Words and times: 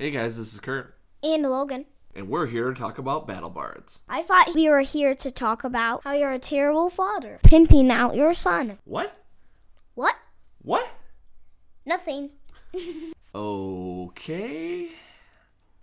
Hey 0.00 0.10
guys, 0.10 0.38
this 0.38 0.54
is 0.54 0.60
Kurt, 0.60 0.96
And 1.22 1.42
Logan. 1.42 1.84
and 2.14 2.26
we're 2.30 2.46
here 2.46 2.72
to 2.72 2.74
talk 2.74 2.96
about 2.96 3.26
Battle 3.26 3.50
Bards. 3.50 4.00
I 4.08 4.22
thought 4.22 4.54
we 4.54 4.66
were 4.70 4.80
here 4.80 5.14
to 5.16 5.30
talk 5.30 5.62
about 5.62 6.04
how 6.04 6.14
you're 6.14 6.32
a 6.32 6.38
terrible 6.38 6.88
father, 6.88 7.38
pimping 7.42 7.90
out 7.90 8.16
your 8.16 8.32
son. 8.32 8.78
What? 8.84 9.14
What? 9.94 10.16
What? 10.62 10.88
Nothing. 11.84 12.30
Okay. 13.34 14.88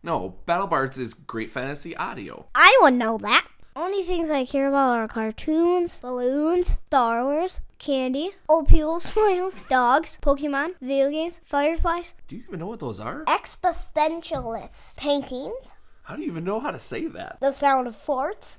No, 0.02 0.38
Battle 0.48 0.66
Bards 0.66 0.98
is 0.98 1.14
great 1.14 1.52
fantasy 1.52 1.96
audio. 1.96 2.48
I 2.56 2.76
would 2.82 2.96
know 2.96 3.20
that. 3.20 3.48
Only 3.78 4.02
things 4.02 4.32
I 4.32 4.44
care 4.44 4.68
about 4.70 4.98
are 4.98 5.08
cartoons, 5.08 6.00
balloons, 6.00 6.80
Star 6.88 7.24
Wars, 7.24 7.62
candy, 7.78 8.32
old 8.50 8.68
people's 8.68 9.04
smiles, 9.14 9.64
dogs, 9.70 10.18
Pokemon, 10.20 10.74
video 10.82 11.12
games, 11.12 11.42
fireflies, 11.46 12.16
Do 12.28 12.38
you 12.38 12.44
even 12.48 12.60
know 12.60 12.66
what 12.66 12.80
those 12.80 13.00
are? 13.00 13.24
Existentialist 13.26 14.98
paintings, 14.98 15.76
How 16.02 16.16
do 16.16 16.24
you 16.24 16.32
even 16.32 16.44
know 16.44 16.60
how 16.60 16.72
to 16.72 16.80
say 16.80 17.06
that? 17.06 17.38
the 17.40 17.52
sound 17.52 17.86
of 17.86 17.96
forts, 17.96 18.58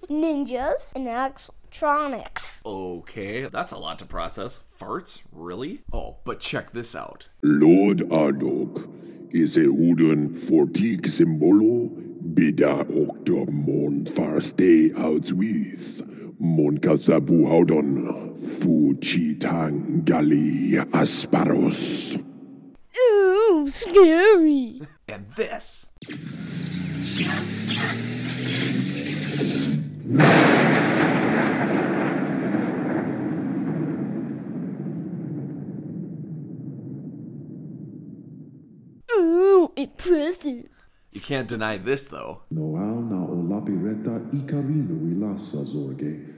ninjas, 0.08 0.94
and 0.96 1.06
electronics. 1.06 2.62
Okay, 2.64 3.42
that's 3.48 3.72
a 3.72 3.78
lot 3.78 3.98
to 3.98 4.06
process. 4.06 4.60
Farts? 4.80 5.20
Really? 5.30 5.82
Oh, 5.92 6.16
but 6.24 6.40
check 6.40 6.70
this 6.70 6.96
out. 6.96 7.28
Lord 7.42 7.98
Ardok 8.08 8.88
is 9.30 9.58
a 9.58 9.68
wooden 9.70 10.30
fortik 10.30 11.02
symbolo 11.02 12.07
bida 12.38 12.86
okta 13.02 13.50
mon 13.50 14.04
farste 14.06 14.92
outwis 14.94 16.04
mon 16.38 16.78
kasabu 16.78 17.46
haudon 17.50 17.88
fuchitang 18.38 20.04
gali 20.04 20.78
asparos. 20.92 22.14
Ooh, 22.94 23.68
scary. 23.68 24.80
And 25.08 25.26
this. 25.34 25.90
Ooh, 39.10 39.72
impressive. 39.76 40.77
You 41.18 41.22
can't 41.22 41.48
deny 41.48 41.78
this 41.78 42.06
though. 42.06 42.42
Noal 42.48 43.02
na 43.02 43.26
o 43.26 43.34
lape 43.34 43.74
reta 43.74 44.20
ikarino 44.30 44.94
i 45.02 45.34
zorge. 45.36 46.32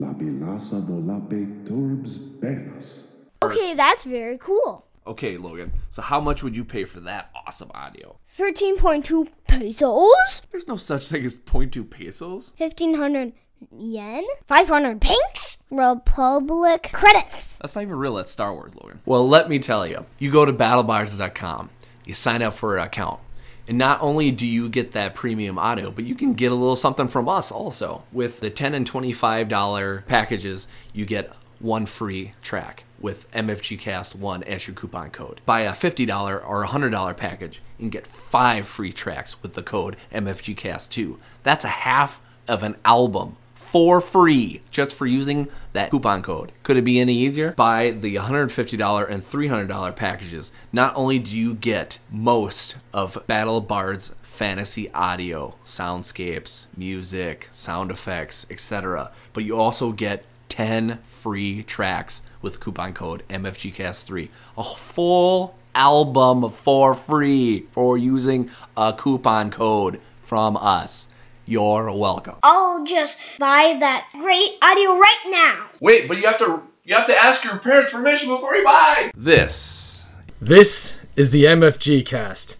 Lape 0.00 0.40
lasa 0.40 0.76
no 0.76 0.94
lape 0.94 1.66
turbs 1.66 2.16
benas. 2.40 3.10
Okay, 3.42 3.74
that's 3.74 4.04
very 4.04 4.38
cool. 4.38 4.86
Okay, 5.06 5.36
Logan, 5.36 5.72
so 5.90 6.00
how 6.00 6.20
much 6.20 6.42
would 6.42 6.56
you 6.56 6.64
pay 6.64 6.84
for 6.84 7.00
that 7.00 7.32
awesome 7.36 7.70
audio? 7.74 8.16
13.2 8.34 9.28
pesos? 9.46 10.40
There's 10.50 10.68
no 10.68 10.76
such 10.76 11.08
thing 11.08 11.26
as 11.26 11.36
0.2 11.36 11.90
pesos. 11.90 12.54
1500 12.56 13.34
yen? 13.76 14.24
500 14.46 15.02
pinks? 15.02 15.58
Republic 15.70 16.88
credits. 16.94 17.58
That's 17.58 17.74
not 17.76 17.82
even 17.82 17.96
real. 17.96 18.14
That's 18.14 18.32
Star 18.32 18.54
Wars, 18.54 18.74
Logan. 18.74 19.02
Well, 19.04 19.28
let 19.28 19.50
me 19.50 19.58
tell 19.58 19.86
you. 19.86 20.06
You 20.18 20.32
go 20.32 20.46
to 20.46 20.52
battlebards.com, 20.54 21.68
you 22.06 22.14
sign 22.14 22.40
up 22.40 22.54
for 22.54 22.78
an 22.78 22.86
account, 22.86 23.20
and 23.66 23.78
not 23.78 24.02
only 24.02 24.30
do 24.30 24.46
you 24.46 24.68
get 24.68 24.92
that 24.92 25.14
premium 25.14 25.58
audio, 25.58 25.90
but 25.90 26.04
you 26.04 26.14
can 26.14 26.34
get 26.34 26.52
a 26.52 26.54
little 26.54 26.76
something 26.76 27.08
from 27.08 27.28
us 27.28 27.50
also. 27.50 28.04
With 28.12 28.40
the 28.40 28.50
10 28.50 28.74
and 28.74 28.90
$25 28.90 30.06
packages, 30.06 30.68
you 30.92 31.06
get 31.06 31.34
one 31.58 31.86
free 31.86 32.34
track 32.42 32.84
with 33.00 33.30
MFGCast1 33.32 34.42
as 34.42 34.66
your 34.66 34.74
coupon 34.74 35.10
code. 35.10 35.40
Buy 35.46 35.60
a 35.60 35.72
$50 35.72 36.46
or 36.46 36.64
$100 36.64 37.16
package 37.16 37.62
and 37.78 37.90
get 37.90 38.06
five 38.06 38.68
free 38.68 38.92
tracks 38.92 39.42
with 39.42 39.54
the 39.54 39.62
code 39.62 39.96
MFGCast2. 40.12 41.18
That's 41.42 41.64
a 41.64 41.68
half 41.68 42.20
of 42.46 42.62
an 42.62 42.76
album 42.84 43.36
for 43.74 44.00
free 44.00 44.60
just 44.70 44.94
for 44.94 45.04
using 45.04 45.48
that 45.72 45.90
coupon 45.90 46.22
code. 46.22 46.52
Could 46.62 46.76
it 46.76 46.84
be 46.84 47.00
any 47.00 47.12
easier? 47.12 47.50
Buy 47.50 47.90
the 47.90 48.14
$150 48.14 49.10
and 49.10 49.20
$300 49.20 49.96
packages. 49.96 50.52
Not 50.72 50.94
only 50.94 51.18
do 51.18 51.36
you 51.36 51.54
get 51.54 51.98
most 52.08 52.76
of 52.92 53.18
Battle 53.26 53.60
Bard's 53.60 54.14
fantasy 54.22 54.92
audio, 54.92 55.56
soundscapes, 55.64 56.68
music, 56.76 57.48
sound 57.50 57.90
effects, 57.90 58.46
etc., 58.48 59.10
but 59.32 59.42
you 59.42 59.58
also 59.58 59.90
get 59.90 60.24
10 60.50 61.00
free 61.02 61.64
tracks 61.64 62.22
with 62.42 62.60
coupon 62.60 62.92
code 62.92 63.24
MFGCast3. 63.28 64.28
A 64.56 64.62
full 64.62 65.56
album 65.74 66.48
for 66.48 66.94
free 66.94 67.62
for 67.70 67.98
using 67.98 68.50
a 68.76 68.92
coupon 68.92 69.50
code 69.50 70.00
from 70.20 70.56
us. 70.58 71.08
You're 71.46 71.92
welcome. 71.92 72.36
I'll 72.42 72.84
just 72.84 73.20
buy 73.38 73.76
that 73.80 74.08
great 74.12 74.56
audio 74.62 74.96
right 74.96 75.22
now. 75.26 75.66
Wait, 75.80 76.08
but 76.08 76.16
you 76.16 76.26
have 76.26 76.38
to 76.38 76.62
you 76.84 76.94
have 76.94 77.06
to 77.06 77.14
ask 77.16 77.44
your 77.44 77.58
parents' 77.58 77.92
permission 77.92 78.28
before 78.30 78.54
you 78.54 78.64
buy. 78.64 79.10
This 79.14 80.08
This 80.40 80.94
is 81.16 81.32
the 81.32 81.44
MFG 81.44 82.06
cast. 82.06 82.56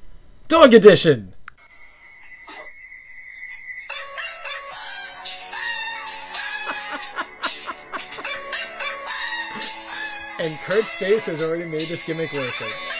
Dog 0.48 0.74
Edition! 0.74 1.32
and 10.38 10.58
Kurt's 10.66 10.92
face 10.94 11.24
has 11.26 11.42
already 11.42 11.64
made 11.64 11.82
this 11.82 12.02
gimmick 12.02 12.32
worth 12.34 12.60
it. 12.60 12.93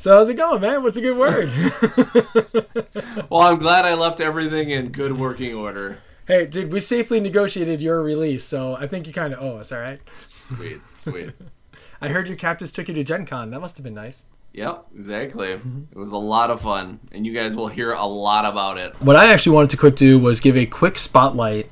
So 0.00 0.12
how's 0.16 0.30
it 0.30 0.34
going, 0.34 0.62
man? 0.62 0.82
What's 0.82 0.96
a 0.96 1.02
good 1.02 1.18
word? 1.18 1.50
Well, 3.28 3.42
I'm 3.42 3.58
glad 3.58 3.84
I 3.84 3.94
left 3.94 4.20
everything 4.20 4.70
in 4.70 4.88
good 4.92 5.12
working 5.12 5.54
order. 5.54 5.98
hey, 6.26 6.46
dude, 6.46 6.72
we 6.72 6.80
safely 6.80 7.20
negotiated 7.20 7.82
your 7.82 8.02
release, 8.02 8.44
so 8.44 8.74
I 8.76 8.86
think 8.86 9.06
you 9.06 9.12
kind 9.12 9.34
of 9.34 9.44
owe 9.44 9.58
us, 9.58 9.70
all 9.72 9.78
right? 9.78 10.00
Sweet, 10.16 10.80
sweet. 10.90 11.30
I 12.00 12.08
heard 12.08 12.28
your 12.28 12.38
captors 12.38 12.72
took 12.72 12.88
you 12.88 12.94
to 12.94 13.04
Gen 13.04 13.26
Con. 13.26 13.50
That 13.50 13.60
must 13.60 13.76
have 13.76 13.84
been 13.84 13.94
nice. 13.94 14.24
yep, 14.54 14.86
exactly. 14.96 15.52
It 15.92 15.96
was 15.96 16.12
a 16.12 16.16
lot 16.16 16.50
of 16.50 16.62
fun, 16.62 16.98
and 17.12 17.26
you 17.26 17.34
guys 17.34 17.54
will 17.54 17.68
hear 17.68 17.92
a 17.92 18.06
lot 18.06 18.46
about 18.46 18.78
it. 18.78 19.00
What 19.02 19.16
I 19.16 19.30
actually 19.32 19.54
wanted 19.54 19.70
to 19.70 19.76
quick 19.76 19.96
do 19.96 20.18
was 20.18 20.40
give 20.40 20.56
a 20.56 20.64
quick 20.66 20.96
spotlight 20.96 21.70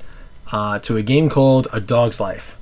uh, 0.51 0.77
to 0.79 0.97
a 0.97 1.01
game 1.01 1.29
called 1.29 1.67
A 1.73 1.79
Dog's 1.81 2.19
Life. 2.19 2.57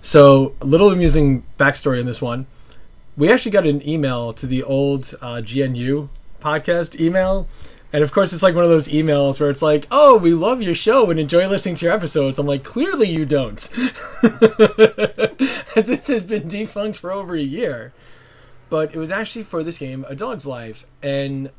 So, 0.00 0.54
a 0.60 0.64
little 0.64 0.90
amusing 0.90 1.44
backstory 1.58 1.98
in 1.98 2.06
this 2.06 2.22
one. 2.22 2.46
We 3.16 3.32
actually 3.32 3.52
got 3.52 3.66
an 3.66 3.86
email 3.88 4.32
to 4.34 4.46
the 4.46 4.62
old 4.62 5.14
uh, 5.22 5.40
GNU 5.40 6.08
podcast 6.40 7.00
email. 7.00 7.48
And 7.92 8.02
of 8.02 8.12
course, 8.12 8.32
it's 8.32 8.42
like 8.42 8.54
one 8.54 8.64
of 8.64 8.70
those 8.70 8.88
emails 8.88 9.40
where 9.40 9.48
it's 9.48 9.62
like, 9.62 9.86
oh, 9.90 10.18
we 10.18 10.34
love 10.34 10.60
your 10.60 10.74
show 10.74 11.10
and 11.10 11.18
enjoy 11.18 11.48
listening 11.48 11.76
to 11.76 11.86
your 11.86 11.94
episodes. 11.94 12.38
I'm 12.38 12.46
like, 12.46 12.62
clearly 12.62 13.08
you 13.08 13.24
don't. 13.24 13.58
As 15.76 15.86
this 15.86 16.08
has 16.08 16.24
been 16.24 16.48
defunct 16.48 16.98
for 16.98 17.10
over 17.10 17.34
a 17.34 17.40
year. 17.40 17.94
But 18.68 18.94
it 18.94 18.98
was 18.98 19.10
actually 19.10 19.44
for 19.44 19.62
this 19.62 19.78
game, 19.78 20.04
A 20.08 20.14
Dog's 20.14 20.46
Life. 20.46 20.84
And 21.02 21.50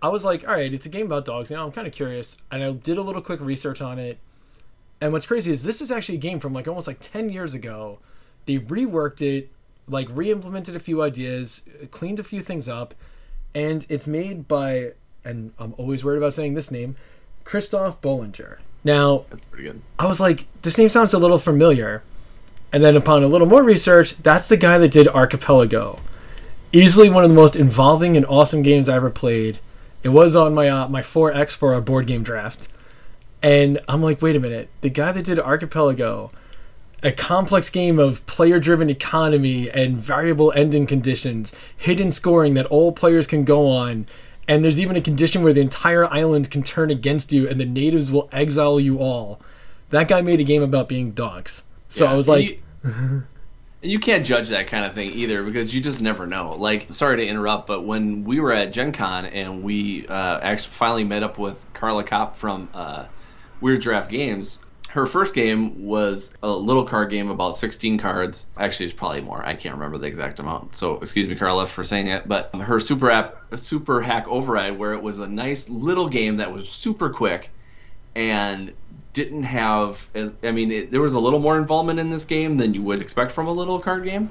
I 0.00 0.08
was 0.08 0.24
like, 0.24 0.46
all 0.46 0.54
right, 0.54 0.72
it's 0.72 0.86
a 0.86 0.88
game 0.90 1.06
about 1.06 1.24
dogs. 1.24 1.50
Know, 1.50 1.64
I'm 1.64 1.72
kind 1.72 1.86
of 1.86 1.92
curious, 1.92 2.36
and 2.50 2.62
I 2.62 2.70
did 2.72 2.96
a 2.96 3.02
little 3.02 3.22
quick 3.22 3.40
research 3.40 3.82
on 3.82 3.98
it. 3.98 4.18
And 5.00 5.12
what's 5.12 5.26
crazy 5.26 5.52
is 5.52 5.64
this 5.64 5.82
is 5.82 5.90
actually 5.90 6.16
a 6.16 6.20
game 6.20 6.40
from 6.40 6.52
like 6.52 6.68
almost 6.68 6.86
like 6.86 7.00
10 7.00 7.28
years 7.28 7.54
ago. 7.54 7.98
They 8.46 8.58
reworked 8.58 9.20
it, 9.20 9.50
like 9.88 10.08
re-implemented 10.10 10.76
a 10.76 10.80
few 10.80 11.02
ideas, 11.02 11.62
cleaned 11.90 12.18
a 12.18 12.24
few 12.24 12.40
things 12.40 12.68
up, 12.68 12.94
and 13.54 13.86
it's 13.88 14.06
made 14.06 14.48
by, 14.48 14.92
and 15.24 15.52
I'm 15.58 15.74
always 15.78 16.04
worried 16.04 16.18
about 16.18 16.34
saying 16.34 16.54
this 16.54 16.70
name, 16.70 16.96
Christophe 17.44 18.00
Boelinger. 18.00 18.58
Now, 18.84 19.24
That's 19.30 19.44
pretty 19.46 19.64
good. 19.64 19.82
I 19.98 20.06
was 20.06 20.20
like, 20.20 20.46
this 20.62 20.78
name 20.78 20.88
sounds 20.88 21.14
a 21.14 21.18
little 21.18 21.38
familiar. 21.38 22.02
And 22.72 22.84
then 22.84 22.96
upon 22.96 23.22
a 23.22 23.28
little 23.28 23.46
more 23.46 23.62
research, 23.62 24.16
that's 24.18 24.48
the 24.48 24.56
guy 24.56 24.78
that 24.78 24.90
did 24.90 25.08
Archipelago. 25.08 25.98
Easily 26.72 27.08
one 27.08 27.24
of 27.24 27.30
the 27.30 27.36
most 27.36 27.56
involving 27.56 28.16
and 28.16 28.26
awesome 28.26 28.62
games 28.62 28.88
I 28.88 28.96
ever 28.96 29.10
played. 29.10 29.60
It 30.02 30.10
was 30.10 30.36
on 30.36 30.54
my 30.54 30.68
uh, 30.68 30.88
my 30.88 31.00
4X 31.00 31.56
for 31.56 31.74
a 31.74 31.80
board 31.80 32.06
game 32.06 32.22
draft. 32.22 32.68
And 33.42 33.80
I'm 33.88 34.02
like, 34.02 34.20
wait 34.20 34.36
a 34.36 34.40
minute. 34.40 34.68
The 34.80 34.90
guy 34.90 35.12
that 35.12 35.24
did 35.24 35.38
Archipelago, 35.38 36.30
a 37.02 37.12
complex 37.12 37.70
game 37.70 37.98
of 37.98 38.24
player 38.26 38.58
driven 38.58 38.90
economy 38.90 39.70
and 39.70 39.96
variable 39.96 40.52
ending 40.56 40.86
conditions, 40.86 41.54
hidden 41.76 42.10
scoring 42.10 42.54
that 42.54 42.66
all 42.66 42.92
players 42.92 43.26
can 43.26 43.44
go 43.44 43.70
on, 43.70 44.06
and 44.48 44.64
there's 44.64 44.80
even 44.80 44.96
a 44.96 45.00
condition 45.00 45.42
where 45.42 45.52
the 45.52 45.60
entire 45.60 46.12
island 46.12 46.50
can 46.50 46.62
turn 46.62 46.90
against 46.90 47.32
you 47.32 47.48
and 47.48 47.60
the 47.60 47.64
natives 47.64 48.12
will 48.12 48.28
exile 48.32 48.80
you 48.80 48.98
all. 48.98 49.40
That 49.90 50.08
guy 50.08 50.20
made 50.20 50.40
a 50.40 50.44
game 50.44 50.62
about 50.62 50.88
being 50.88 51.12
dogs. 51.12 51.64
So 51.88 52.06
I 52.06 52.14
was 52.14 52.28
like, 52.28 52.60
you, 52.84 53.22
you 53.82 53.98
can't 53.98 54.26
judge 54.26 54.48
that 54.48 54.66
kind 54.66 54.84
of 54.84 54.94
thing 54.94 55.10
either 55.12 55.44
because 55.44 55.74
you 55.74 55.80
just 55.80 56.00
never 56.00 56.26
know. 56.26 56.56
Like, 56.56 56.92
sorry 56.92 57.16
to 57.18 57.26
interrupt, 57.26 57.66
but 57.66 57.82
when 57.82 58.24
we 58.24 58.40
were 58.40 58.52
at 58.52 58.72
Gen 58.72 58.92
Con 58.92 59.26
and 59.26 59.62
we 59.62 60.06
uh, 60.08 60.40
actually 60.40 60.72
finally 60.72 61.04
met 61.04 61.22
up 61.22 61.38
with 61.38 61.64
Carla 61.72 62.04
Kopp 62.04 62.36
from 62.36 62.68
uh, 62.74 63.06
Weird 63.60 63.82
Giraffe 63.82 64.08
Games, 64.08 64.60
her 64.96 65.04
first 65.04 65.34
game 65.34 65.84
was 65.84 66.32
a 66.42 66.48
little 66.48 66.82
card 66.82 67.10
game 67.10 67.28
about 67.28 67.54
16 67.54 67.98
cards. 67.98 68.46
Actually, 68.56 68.86
it's 68.86 68.94
probably 68.94 69.20
more. 69.20 69.44
I 69.44 69.52
can't 69.52 69.74
remember 69.74 69.98
the 69.98 70.06
exact 70.06 70.38
amount. 70.38 70.74
So 70.74 70.96
excuse 71.00 71.28
me, 71.28 71.34
Carla, 71.34 71.66
for 71.66 71.84
saying 71.84 72.06
it. 72.06 72.26
But 72.26 72.54
her 72.54 72.80
super 72.80 73.10
app, 73.10 73.42
super 73.56 74.00
hack 74.00 74.26
override, 74.26 74.78
where 74.78 74.94
it 74.94 75.02
was 75.02 75.18
a 75.18 75.26
nice 75.26 75.68
little 75.68 76.08
game 76.08 76.38
that 76.38 76.50
was 76.50 76.70
super 76.70 77.10
quick, 77.10 77.50
and 78.14 78.72
didn't 79.12 79.42
have 79.42 80.08
I 80.42 80.50
mean, 80.50 80.72
it, 80.72 80.90
there 80.90 81.02
was 81.02 81.12
a 81.12 81.20
little 81.20 81.40
more 81.40 81.58
involvement 81.58 82.00
in 82.00 82.08
this 82.08 82.24
game 82.24 82.56
than 82.56 82.72
you 82.72 82.80
would 82.80 83.02
expect 83.02 83.32
from 83.32 83.48
a 83.48 83.52
little 83.52 83.78
card 83.78 84.04
game. 84.04 84.30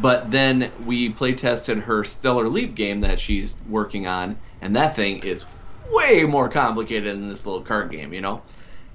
But 0.00 0.30
then 0.30 0.72
we 0.86 1.10
play 1.10 1.34
tested 1.34 1.78
her 1.78 2.04
Stellar 2.04 2.48
Leap 2.48 2.74
game 2.74 3.02
that 3.02 3.20
she's 3.20 3.54
working 3.68 4.06
on, 4.06 4.38
and 4.62 4.74
that 4.76 4.96
thing 4.96 5.18
is 5.24 5.44
way 5.90 6.24
more 6.24 6.48
complicated 6.48 7.12
than 7.12 7.28
this 7.28 7.44
little 7.44 7.60
card 7.60 7.90
game, 7.90 8.14
you 8.14 8.22
know. 8.22 8.40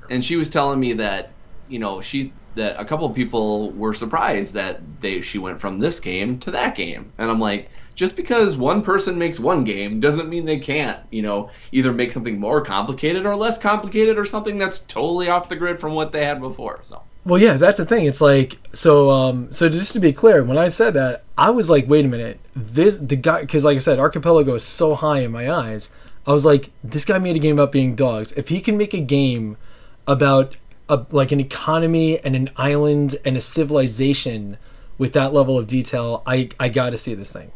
And 0.09 0.23
she 0.23 0.35
was 0.35 0.49
telling 0.49 0.79
me 0.79 0.93
that, 0.93 1.31
you 1.67 1.79
know, 1.79 2.01
she 2.01 2.33
that 2.55 2.79
a 2.79 2.85
couple 2.85 3.05
of 3.05 3.13
people 3.13 3.71
were 3.71 3.93
surprised 3.93 4.53
that 4.53 4.81
they 5.01 5.21
she 5.21 5.37
went 5.37 5.59
from 5.59 5.79
this 5.79 5.99
game 5.99 6.39
to 6.39 6.51
that 6.51 6.75
game, 6.75 7.11
and 7.17 7.29
I'm 7.29 7.39
like, 7.39 7.69
just 7.95 8.15
because 8.15 8.57
one 8.57 8.81
person 8.81 9.17
makes 9.17 9.39
one 9.39 9.63
game 9.63 9.99
doesn't 9.99 10.29
mean 10.29 10.45
they 10.45 10.57
can't, 10.57 10.99
you 11.11 11.21
know, 11.21 11.49
either 11.71 11.93
make 11.93 12.11
something 12.11 12.39
more 12.39 12.61
complicated 12.61 13.25
or 13.25 13.35
less 13.35 13.57
complicated 13.57 14.17
or 14.17 14.25
something 14.25 14.57
that's 14.57 14.79
totally 14.79 15.29
off 15.29 15.49
the 15.49 15.55
grid 15.55 15.79
from 15.79 15.93
what 15.93 16.11
they 16.11 16.25
had 16.25 16.39
before. 16.39 16.79
So. 16.81 17.01
Well, 17.25 17.39
yeah, 17.39 17.55
that's 17.55 17.77
the 17.77 17.85
thing. 17.85 18.05
It's 18.05 18.21
like 18.21 18.59
so. 18.73 19.09
Um, 19.09 19.51
so 19.51 19.67
just 19.69 19.93
to 19.93 19.99
be 19.99 20.13
clear, 20.13 20.43
when 20.43 20.57
I 20.57 20.67
said 20.67 20.93
that, 20.93 21.23
I 21.37 21.49
was 21.49 21.69
like, 21.69 21.87
"Wait 21.87 22.05
a 22.05 22.07
minute, 22.07 22.39
this 22.55 22.95
the 22.97 23.15
guy," 23.15 23.41
because 23.41 23.65
like 23.65 23.75
I 23.75 23.79
said, 23.79 23.97
Archipelago 23.97 24.53
is 24.55 24.63
so 24.63 24.93
high 24.95 25.19
in 25.19 25.31
my 25.31 25.51
eyes. 25.51 25.89
I 26.27 26.31
was 26.31 26.45
like, 26.45 26.71
"This 26.83 27.05
guy 27.05 27.17
made 27.17 27.35
a 27.35 27.39
game 27.39 27.55
about 27.57 27.71
being 27.71 27.95
dogs. 27.95 28.31
If 28.33 28.49
he 28.49 28.61
can 28.61 28.77
make 28.77 28.93
a 28.93 28.99
game 28.99 29.57
about 30.07 30.57
a, 30.89 31.05
like 31.11 31.31
an 31.31 31.39
economy 31.39 32.19
and 32.19 32.35
an 32.35 32.49
island 32.57 33.15
and 33.25 33.35
a 33.35 33.41
civilization 33.41 34.57
with 34.97 35.13
that 35.13 35.33
level 35.33 35.57
of 35.57 35.67
detail, 35.67 36.23
I 36.25 36.49
I 36.59 36.69
got 36.69 36.91
to 36.91 36.97
see 36.97 37.13
this 37.13 37.31
thing." 37.33 37.51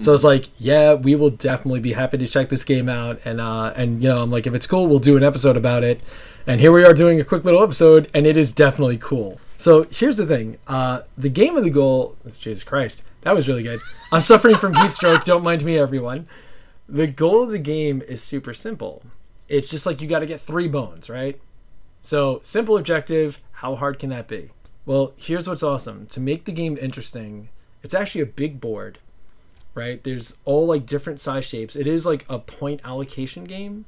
So 0.00 0.14
it's 0.14 0.24
like, 0.24 0.48
yeah, 0.58 0.94
we 0.94 1.14
will 1.14 1.28
definitely 1.28 1.80
be 1.80 1.92
happy 1.92 2.16
to 2.16 2.26
check 2.26 2.48
this 2.48 2.64
game 2.64 2.88
out, 2.88 3.20
and 3.26 3.38
uh, 3.38 3.74
and 3.76 4.02
you 4.02 4.08
know, 4.08 4.22
I'm 4.22 4.30
like, 4.30 4.46
if 4.46 4.54
it's 4.54 4.66
cool, 4.66 4.86
we'll 4.86 4.98
do 4.98 5.18
an 5.18 5.22
episode 5.22 5.58
about 5.58 5.84
it. 5.84 6.00
And 6.46 6.58
here 6.58 6.72
we 6.72 6.84
are 6.84 6.94
doing 6.94 7.20
a 7.20 7.24
quick 7.24 7.44
little 7.44 7.62
episode, 7.62 8.08
and 8.14 8.26
it 8.26 8.38
is 8.38 8.52
definitely 8.52 8.96
cool. 8.96 9.38
So 9.58 9.82
here's 9.90 10.16
the 10.16 10.26
thing: 10.26 10.56
uh, 10.66 11.02
the 11.18 11.28
game 11.28 11.54
of 11.58 11.64
the 11.64 11.70
goal. 11.70 12.16
Jesus 12.24 12.64
Christ, 12.64 13.02
that 13.20 13.34
was 13.34 13.46
really 13.46 13.62
good. 13.62 13.78
I'm 14.12 14.22
suffering 14.22 14.54
from 14.54 14.72
heat 14.72 14.92
stroke. 14.92 15.24
Don't 15.24 15.44
mind 15.44 15.64
me, 15.66 15.76
everyone. 15.78 16.26
The 16.88 17.06
goal 17.06 17.42
of 17.42 17.50
the 17.50 17.58
game 17.58 18.02
is 18.08 18.22
super 18.22 18.54
simple. 18.54 19.02
It's 19.48 19.70
just 19.70 19.84
like 19.84 20.00
you 20.00 20.08
got 20.08 20.20
to 20.20 20.26
get 20.26 20.40
three 20.40 20.66
bones, 20.66 21.10
right? 21.10 21.38
So 22.00 22.40
simple 22.42 22.76
objective. 22.76 23.40
How 23.52 23.74
hard 23.74 23.98
can 23.98 24.10
that 24.10 24.28
be? 24.28 24.50
Well, 24.86 25.12
here's 25.16 25.48
what's 25.48 25.62
awesome. 25.62 26.06
To 26.06 26.20
make 26.20 26.44
the 26.44 26.52
game 26.52 26.78
interesting, 26.80 27.50
it's 27.82 27.94
actually 27.94 28.22
a 28.22 28.26
big 28.26 28.60
board, 28.60 28.98
right? 29.74 30.02
There's 30.02 30.36
all 30.44 30.66
like 30.66 30.86
different 30.86 31.20
size 31.20 31.44
shapes. 31.44 31.76
It 31.76 31.86
is 31.86 32.06
like 32.06 32.24
a 32.28 32.38
point 32.38 32.80
allocation 32.84 33.44
game. 33.44 33.84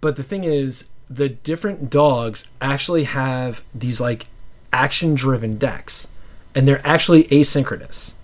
But 0.00 0.16
the 0.16 0.22
thing 0.22 0.44
is, 0.44 0.88
the 1.08 1.28
different 1.28 1.90
dogs 1.90 2.48
actually 2.60 3.04
have 3.04 3.62
these 3.74 4.00
like 4.00 4.26
action 4.72 5.14
driven 5.14 5.56
decks 5.56 6.08
and 6.54 6.66
they're 6.66 6.86
actually 6.86 7.24
asynchronous. 7.24 8.14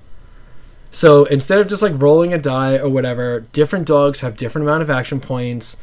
So 0.91 1.25
instead 1.27 1.59
of 1.59 1.69
just 1.69 1.83
like 1.83 1.93
rolling 1.95 2.33
a 2.33 2.39
die 2.39 2.77
or 2.77 2.89
whatever, 2.89 3.41
different 3.53 3.87
dogs 3.87 4.21
have 4.21 4.37
different 4.37 4.67
amount 4.67 4.83
of 4.83 4.91
action 4.91 5.21
points. 5.21 5.77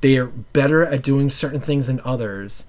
They 0.00 0.16
are 0.18 0.26
better 0.26 0.84
at 0.84 1.02
doing 1.02 1.30
certain 1.30 1.60
things 1.60 1.86
than 1.86 2.00
others. 2.04 2.66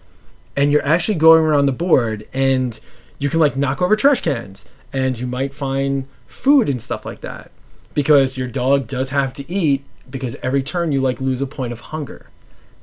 And 0.55 0.71
you're 0.71 0.85
actually 0.85 1.15
going 1.15 1.43
around 1.43 1.65
the 1.67 1.71
board 1.71 2.27
and 2.33 2.79
you 3.19 3.29
can 3.29 3.39
like 3.39 3.55
knock 3.55 3.81
over 3.81 3.95
trash 3.95 4.21
cans 4.21 4.67
and 4.91 5.17
you 5.19 5.27
might 5.27 5.53
find 5.53 6.07
food 6.25 6.69
and 6.69 6.81
stuff 6.81 7.05
like 7.05 7.21
that 7.21 7.51
because 7.93 8.37
your 8.37 8.47
dog 8.47 8.87
does 8.87 9.09
have 9.09 9.33
to 9.33 9.51
eat 9.51 9.83
because 10.09 10.35
every 10.41 10.63
turn 10.63 10.91
you 10.91 11.01
like 11.01 11.21
lose 11.21 11.41
a 11.41 11.47
point 11.47 11.73
of 11.73 11.79
hunger 11.79 12.29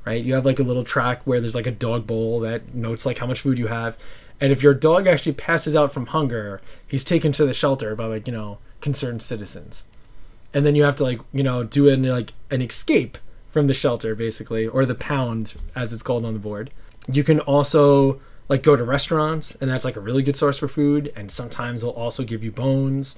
right? 0.05 0.23
You 0.23 0.35
have 0.35 0.45
like 0.45 0.59
a 0.59 0.63
little 0.63 0.83
track 0.83 1.21
where 1.25 1.41
there's 1.41 1.55
like 1.55 1.67
a 1.67 1.71
dog 1.71 2.07
bowl 2.07 2.39
that 2.41 2.73
notes 2.73 3.05
like 3.05 3.17
how 3.17 3.25
much 3.25 3.41
food 3.41 3.59
you 3.59 3.67
have. 3.67 3.97
And 4.39 4.51
if 4.51 4.61
your 4.61 4.73
dog 4.73 5.07
actually 5.07 5.33
passes 5.33 5.75
out 5.75 5.91
from 5.91 6.07
hunger, 6.07 6.61
he's 6.87 7.03
taken 7.03 7.31
to 7.33 7.45
the 7.45 7.53
shelter 7.53 7.95
by 7.95 8.05
like, 8.05 8.27
you 8.27 8.33
know, 8.33 8.59
concerned 8.81 9.23
citizens. 9.23 9.85
And 10.53 10.65
then 10.65 10.75
you 10.75 10.83
have 10.83 10.95
to 10.97 11.03
like, 11.03 11.19
you 11.33 11.43
know, 11.43 11.63
do 11.63 11.89
an 11.89 12.03
like 12.03 12.33
an 12.51 12.61
escape 12.61 13.17
from 13.55 13.67
the 13.67 13.73
shelter 13.73 14.15
basically 14.15 14.67
or 14.67 14.85
the 14.85 14.93
pound 14.95 15.53
as 15.77 15.93
it's 15.93 16.03
called 16.03 16.25
on 16.25 16.33
the 16.33 16.39
board. 16.39 16.71
You 17.09 17.23
can 17.23 17.39
also 17.39 18.19
like 18.49 18.63
go 18.63 18.75
to 18.75 18.83
restaurants 18.83 19.55
and 19.61 19.71
that's 19.71 19.85
like 19.85 19.95
a 19.95 20.01
really 20.01 20.23
good 20.23 20.35
source 20.35 20.59
for 20.59 20.67
food 20.67 21.13
and 21.15 21.31
sometimes 21.31 21.81
they'll 21.81 21.91
also 21.91 22.25
give 22.25 22.43
you 22.43 22.51
bones 22.51 23.15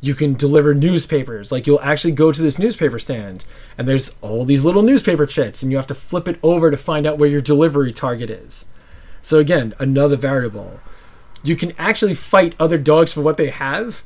you 0.00 0.14
can 0.14 0.34
deliver 0.34 0.74
newspapers. 0.74 1.50
Like 1.50 1.66
you'll 1.66 1.80
actually 1.80 2.12
go 2.12 2.30
to 2.30 2.40
this 2.40 2.56
newspaper 2.56 3.00
stand 3.00 3.44
and 3.76 3.88
there's 3.88 4.14
all 4.20 4.44
these 4.44 4.64
little 4.64 4.84
newspaper 4.84 5.26
chits 5.26 5.60
and 5.60 5.72
you 5.72 5.76
have 5.76 5.88
to 5.88 5.94
flip 5.94 6.28
it 6.28 6.38
over 6.44 6.70
to 6.70 6.76
find 6.76 7.04
out 7.04 7.18
where 7.18 7.28
your 7.28 7.40
delivery 7.40 7.92
target 7.92 8.30
is. 8.30 8.66
So 9.22 9.40
again, 9.40 9.74
another 9.80 10.14
variable. 10.14 10.78
You 11.42 11.56
can 11.56 11.72
actually 11.78 12.14
fight 12.14 12.54
other 12.60 12.78
dogs 12.78 13.12
for 13.12 13.22
what 13.22 13.38
they 13.38 13.50
have. 13.50 14.04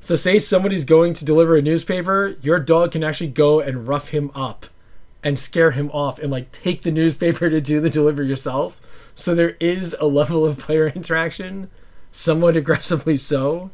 So 0.00 0.16
say 0.16 0.38
somebody's 0.38 0.84
going 0.84 1.14
to 1.14 1.24
deliver 1.24 1.56
a 1.56 1.62
newspaper, 1.62 2.36
your 2.42 2.58
dog 2.58 2.92
can 2.92 3.02
actually 3.02 3.28
go 3.28 3.60
and 3.60 3.88
rough 3.88 4.10
him 4.10 4.30
up 4.34 4.66
and 5.22 5.38
scare 5.38 5.72
him 5.72 5.90
off 5.90 6.18
and 6.18 6.30
like 6.30 6.52
take 6.52 6.82
the 6.82 6.90
newspaper 6.90 7.50
to 7.50 7.60
do 7.60 7.80
the 7.80 7.90
delivery 7.90 8.28
yourself. 8.28 8.80
So 9.14 9.34
there 9.34 9.56
is 9.60 9.96
a 10.00 10.06
level 10.06 10.44
of 10.44 10.58
player 10.58 10.88
interaction, 10.94 11.70
somewhat 12.12 12.56
aggressively 12.56 13.16
so 13.16 13.70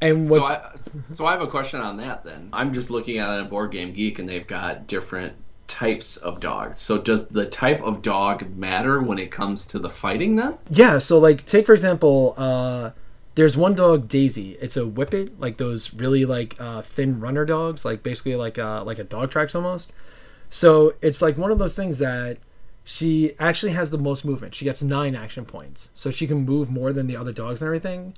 and 0.00 0.30
what's 0.30 0.48
so 0.48 0.54
I, 0.54 1.12
so 1.12 1.26
I 1.26 1.32
have 1.32 1.42
a 1.42 1.46
question 1.46 1.80
on 1.80 1.98
that 1.98 2.24
then. 2.24 2.48
I'm 2.52 2.72
just 2.72 2.90
looking 2.90 3.18
at 3.18 3.40
a 3.40 3.44
board 3.44 3.70
game 3.70 3.92
geek 3.92 4.18
and 4.18 4.28
they've 4.28 4.46
got 4.46 4.86
different 4.86 5.34
types 5.66 6.16
of 6.16 6.40
dogs. 6.40 6.78
So 6.78 6.98
does 6.98 7.28
the 7.28 7.46
type 7.46 7.82
of 7.82 8.02
dog 8.02 8.56
matter 8.56 9.00
when 9.00 9.18
it 9.18 9.30
comes 9.30 9.66
to 9.68 9.78
the 9.78 9.90
fighting 9.90 10.36
then? 10.36 10.58
Yeah, 10.70 10.98
so 10.98 11.18
like 11.18 11.44
take 11.44 11.66
for 11.66 11.74
example, 11.74 12.34
uh 12.36 12.90
there's 13.36 13.56
one 13.56 13.74
dog 13.74 14.08
Daisy. 14.08 14.56
It's 14.60 14.76
a 14.76 14.84
whippet, 14.84 15.38
like 15.38 15.56
those 15.56 15.94
really 15.94 16.24
like 16.24 16.56
uh, 16.58 16.82
thin 16.82 17.20
runner 17.20 17.44
dogs, 17.44 17.84
like 17.84 18.02
basically 18.02 18.34
like 18.34 18.58
uh, 18.58 18.82
like 18.84 18.98
a 18.98 19.04
dog 19.04 19.30
tracks 19.30 19.54
almost. 19.54 19.92
So 20.50 20.94
it's 21.00 21.22
like 21.22 21.38
one 21.38 21.50
of 21.50 21.58
those 21.58 21.76
things 21.76 21.98
that 22.00 22.38
she 22.84 23.34
actually 23.38 23.72
has 23.72 23.90
the 23.90 23.98
most 23.98 24.24
movement. 24.24 24.54
She 24.54 24.64
gets 24.64 24.82
nine 24.82 25.14
action 25.14 25.44
points, 25.44 25.90
so 25.94 26.10
she 26.10 26.26
can 26.26 26.44
move 26.44 26.70
more 26.70 26.92
than 26.92 27.06
the 27.06 27.16
other 27.16 27.32
dogs 27.32 27.62
and 27.62 27.66
everything 27.68 28.14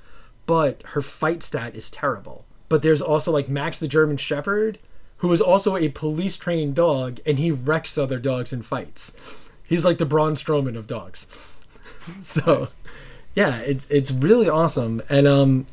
but 0.46 0.82
her 0.88 1.02
fight 1.02 1.42
stat 1.42 1.74
is 1.74 1.90
terrible. 1.90 2.44
But 2.68 2.82
there's 2.82 3.02
also 3.02 3.32
like 3.32 3.48
Max 3.48 3.80
the 3.80 3.88
German 3.88 4.16
Shepherd, 4.16 4.78
who 5.18 5.32
is 5.32 5.40
also 5.40 5.76
a 5.76 5.88
police 5.88 6.36
trained 6.36 6.74
dog, 6.74 7.20
and 7.26 7.38
he 7.38 7.50
wrecks 7.50 7.96
other 7.98 8.18
dogs 8.18 8.52
in 8.52 8.62
fights. 8.62 9.16
He's 9.64 9.84
like 9.84 9.98
the 9.98 10.06
Braun 10.06 10.34
Strowman 10.34 10.76
of 10.76 10.86
dogs. 10.86 11.26
so, 12.20 12.64
yeah, 13.34 13.58
it's 13.58 13.86
it's 13.88 14.10
really 14.10 14.48
awesome. 14.48 15.02
And 15.08 15.26
um, 15.26 15.66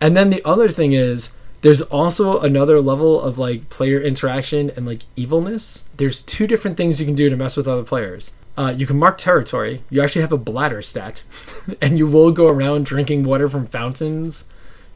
and 0.00 0.16
then 0.16 0.30
the 0.30 0.44
other 0.44 0.68
thing 0.68 0.92
is 0.92 1.32
there's 1.62 1.80
also 1.82 2.40
another 2.40 2.80
level 2.80 3.20
of 3.20 3.38
like 3.38 3.70
player 3.70 4.00
interaction 4.00 4.70
and 4.76 4.86
like 4.86 5.02
evilness. 5.16 5.84
There's 5.96 6.20
two 6.20 6.46
different 6.46 6.76
things 6.76 7.00
you 7.00 7.06
can 7.06 7.14
do 7.14 7.30
to 7.30 7.36
mess 7.36 7.56
with 7.56 7.68
other 7.68 7.84
players. 7.84 8.32
Uh, 8.56 8.74
you 8.76 8.86
can 8.86 8.98
mark 8.98 9.16
territory. 9.16 9.82
You 9.88 10.02
actually 10.02 10.22
have 10.22 10.32
a 10.32 10.38
bladder 10.38 10.82
stat, 10.82 11.24
and 11.80 11.96
you 11.96 12.06
will 12.06 12.32
go 12.32 12.48
around 12.48 12.84
drinking 12.84 13.24
water 13.24 13.48
from 13.48 13.64
fountains 13.64 14.44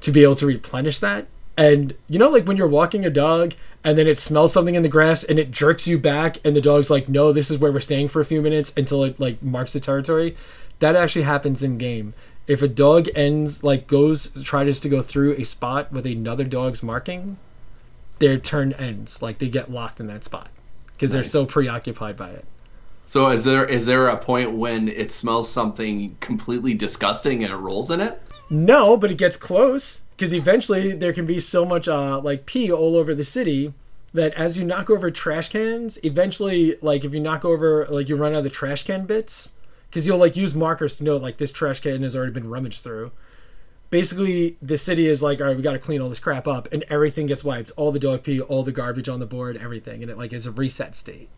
to 0.03 0.13
be 0.13 0.23
able 0.23 0.35
to 0.35 0.47
replenish 0.47 0.99
that. 0.99 1.29
And 1.57 1.95
you 2.09 2.19
know, 2.19 2.29
like 2.29 2.47
when 2.47 2.57
you're 2.57 2.67
walking 2.67 3.07
a 3.07 3.11
dog 3.11 3.55
and 3.83 3.97
then 3.97 4.07
it 4.07 4.19
smells 4.19 4.53
something 4.53 4.75
in 4.75 4.83
the 4.83 4.89
grass 4.89 5.25
and 5.25 5.39
it 5.39 5.53
jerks 5.53 5.87
you 5.87 5.99
back, 5.99 6.39
and 6.45 6.55
the 6.55 6.61
dog's 6.61 6.91
like, 6.91 7.09
"No, 7.09 7.33
this 7.33 7.51
is 7.51 7.59
where 7.59 7.73
we're 7.73 7.81
staying 7.81 8.09
for 8.09 8.21
a 8.21 8.27
few 8.27 8.43
minutes 8.43 8.73
until 8.77 9.05
it 9.05 9.21
like 9.21 9.41
marks 9.41 9.73
the 9.73 9.81
territory." 9.81 10.37
That 10.81 10.97
actually 10.97 11.23
happens 11.23 11.63
in 11.63 11.79
game. 11.79 12.13
If 12.47 12.63
a 12.63 12.69
dog 12.69 13.09
ends 13.15 13.65
like 13.65 13.87
goes 13.87 14.31
tries 14.43 14.81
to 14.81 14.89
go 14.89 15.03
through 15.03 15.35
a 15.35 15.45
spot 15.45 15.93
with 15.93 16.07
another 16.07 16.45
dog's 16.45 16.83
marking, 16.83 17.39
their 18.19 18.39
turn 18.39 18.73
ends. 18.75 19.21
Like 19.21 19.39
they 19.39 19.49
get 19.49 19.71
locked 19.71 20.01
in 20.01 20.07
that 20.07 20.25
spot 20.25 20.49
because 20.93 21.13
nice. 21.13 21.33
they're 21.33 21.43
so 21.43 21.47
preoccupied 21.47 22.17
by 22.17 22.31
it. 22.31 22.45
So 23.05 23.29
is 23.29 23.45
there 23.45 23.65
is 23.65 23.87
there 23.87 24.09
a 24.09 24.17
point 24.17 24.53
when 24.53 24.89
it 24.89 25.13
smells 25.13 25.51
something 25.51 26.17
completely 26.21 26.75
disgusting 26.75 27.43
and 27.43 27.53
it 27.53 27.57
rolls 27.57 27.91
in 27.91 28.01
it? 28.01 28.21
No, 28.49 28.97
but 28.97 29.11
it 29.11 29.19
gets 29.19 29.37
close 29.37 30.03
because 30.17 30.33
eventually 30.33 30.93
there 30.93 31.13
can 31.13 31.27
be 31.27 31.41
so 31.41 31.65
much 31.65 31.89
uh, 31.89 32.21
like 32.21 32.47
pee 32.47 32.71
all 32.71 32.97
over 32.97 33.15
the 33.15 33.25
city 33.25 33.73
that 34.13 34.33
as 34.35 34.57
you 34.57 34.65
knock 34.65 34.89
over 34.89 35.11
trash 35.11 35.51
cans, 35.51 35.99
eventually 36.05 36.77
like 36.81 37.05
if 37.05 37.13
you 37.13 37.21
knock 37.21 37.45
over 37.45 37.87
like 37.87 38.09
you 38.09 38.17
run 38.17 38.33
out 38.33 38.39
of 38.39 38.45
the 38.45 38.51
trash 38.51 38.85
can 38.85 39.05
bits 39.05 39.53
because 39.91 40.07
you'll 40.07 40.19
like 40.19 40.37
use 40.37 40.55
markers 40.55 40.97
to 40.97 41.05
know 41.05 41.17
like 41.17 41.39
this 41.39 41.53
trash 41.53 41.81
can 41.81 42.03
has 42.03 42.17
already 42.17 42.33
been 42.33 42.49
rummaged 42.49 42.83
through. 42.83 43.13
Basically, 43.89 44.57
the 44.61 44.77
city 44.77 45.07
is 45.07 45.23
like, 45.23 45.41
all 45.41 45.47
right, 45.47 45.57
we 45.57 45.63
got 45.63 45.73
to 45.73 45.79
clean 45.79 46.01
all 46.01 46.09
this 46.09 46.19
crap 46.19 46.49
up, 46.49 46.73
and 46.73 46.85
everything 46.89 47.27
gets 47.27 47.45
wiped. 47.45 47.71
All 47.77 47.93
the 47.93 48.01
dog 48.01 48.25
pee, 48.25 48.41
all 48.41 48.63
the 48.63 48.73
garbage 48.73 49.09
on 49.09 49.21
the 49.21 49.27
board, 49.27 49.57
everything, 49.57 50.03
and 50.03 50.11
it 50.11 50.19
like 50.19 50.33
is 50.33 50.45
a 50.45 50.51
reset 50.51 50.95
state. 50.95 51.29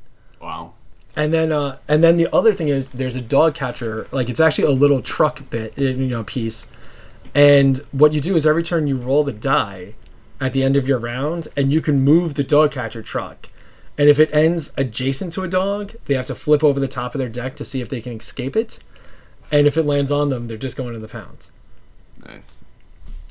Wow 0.41 0.73
And 1.15 1.33
then, 1.33 1.53
uh, 1.53 1.79
and 1.89 2.03
then 2.03 2.17
the 2.17 2.33
other 2.35 2.53
thing 2.53 2.69
is, 2.69 2.89
there's 2.91 3.17
a 3.17 3.21
dog 3.21 3.55
catcher. 3.55 4.07
Like 4.13 4.29
it's 4.29 4.41
actually 4.41 4.69
a 4.69 4.71
little 4.71 5.03
truck 5.03 5.49
bit, 5.51 5.77
you 5.77 5.95
know, 5.95 6.25
piece. 6.25 6.71
And 7.35 7.79
what 7.93 8.13
you 8.13 8.21
do 8.21 8.35
is 8.35 8.47
every 8.47 8.63
turn 8.63 8.87
you 8.87 8.97
roll 8.97 9.25
the 9.25 9.33
die 9.33 9.95
at 10.41 10.53
the 10.53 10.63
end 10.63 10.77
of 10.77 10.89
your 10.89 10.99
round, 10.99 11.49
and 11.57 11.73
you 11.73 11.81
can 11.81 12.03
move 12.03 12.35
the 12.35 12.45
dog 12.45 12.73
catcher 12.73 13.03
truck. 13.03 13.49
And 13.99 14.09
if 14.09 14.21
it 14.21 14.33
ends 14.33 14.73
adjacent 14.77 15.33
to 15.35 15.43
a 15.43 15.49
dog, 15.49 15.95
they 16.07 16.15
have 16.15 16.27
to 16.27 16.35
flip 16.35 16.63
over 16.63 16.79
the 16.79 16.89
top 16.89 17.15
of 17.15 17.19
their 17.19 17.29
deck 17.29 17.57
to 17.57 17.65
see 17.65 17.81
if 17.81 17.89
they 17.89 18.01
can 18.01 18.13
escape 18.13 18.57
it. 18.57 18.79
And 19.51 19.67
if 19.67 19.77
it 19.77 19.85
lands 19.85 20.13
on 20.13 20.29
them, 20.29 20.47
they're 20.47 20.57
just 20.57 20.77
going 20.77 20.95
to 20.95 21.01
the 21.01 21.09
pound. 21.09 21.51
Nice. 22.25 22.63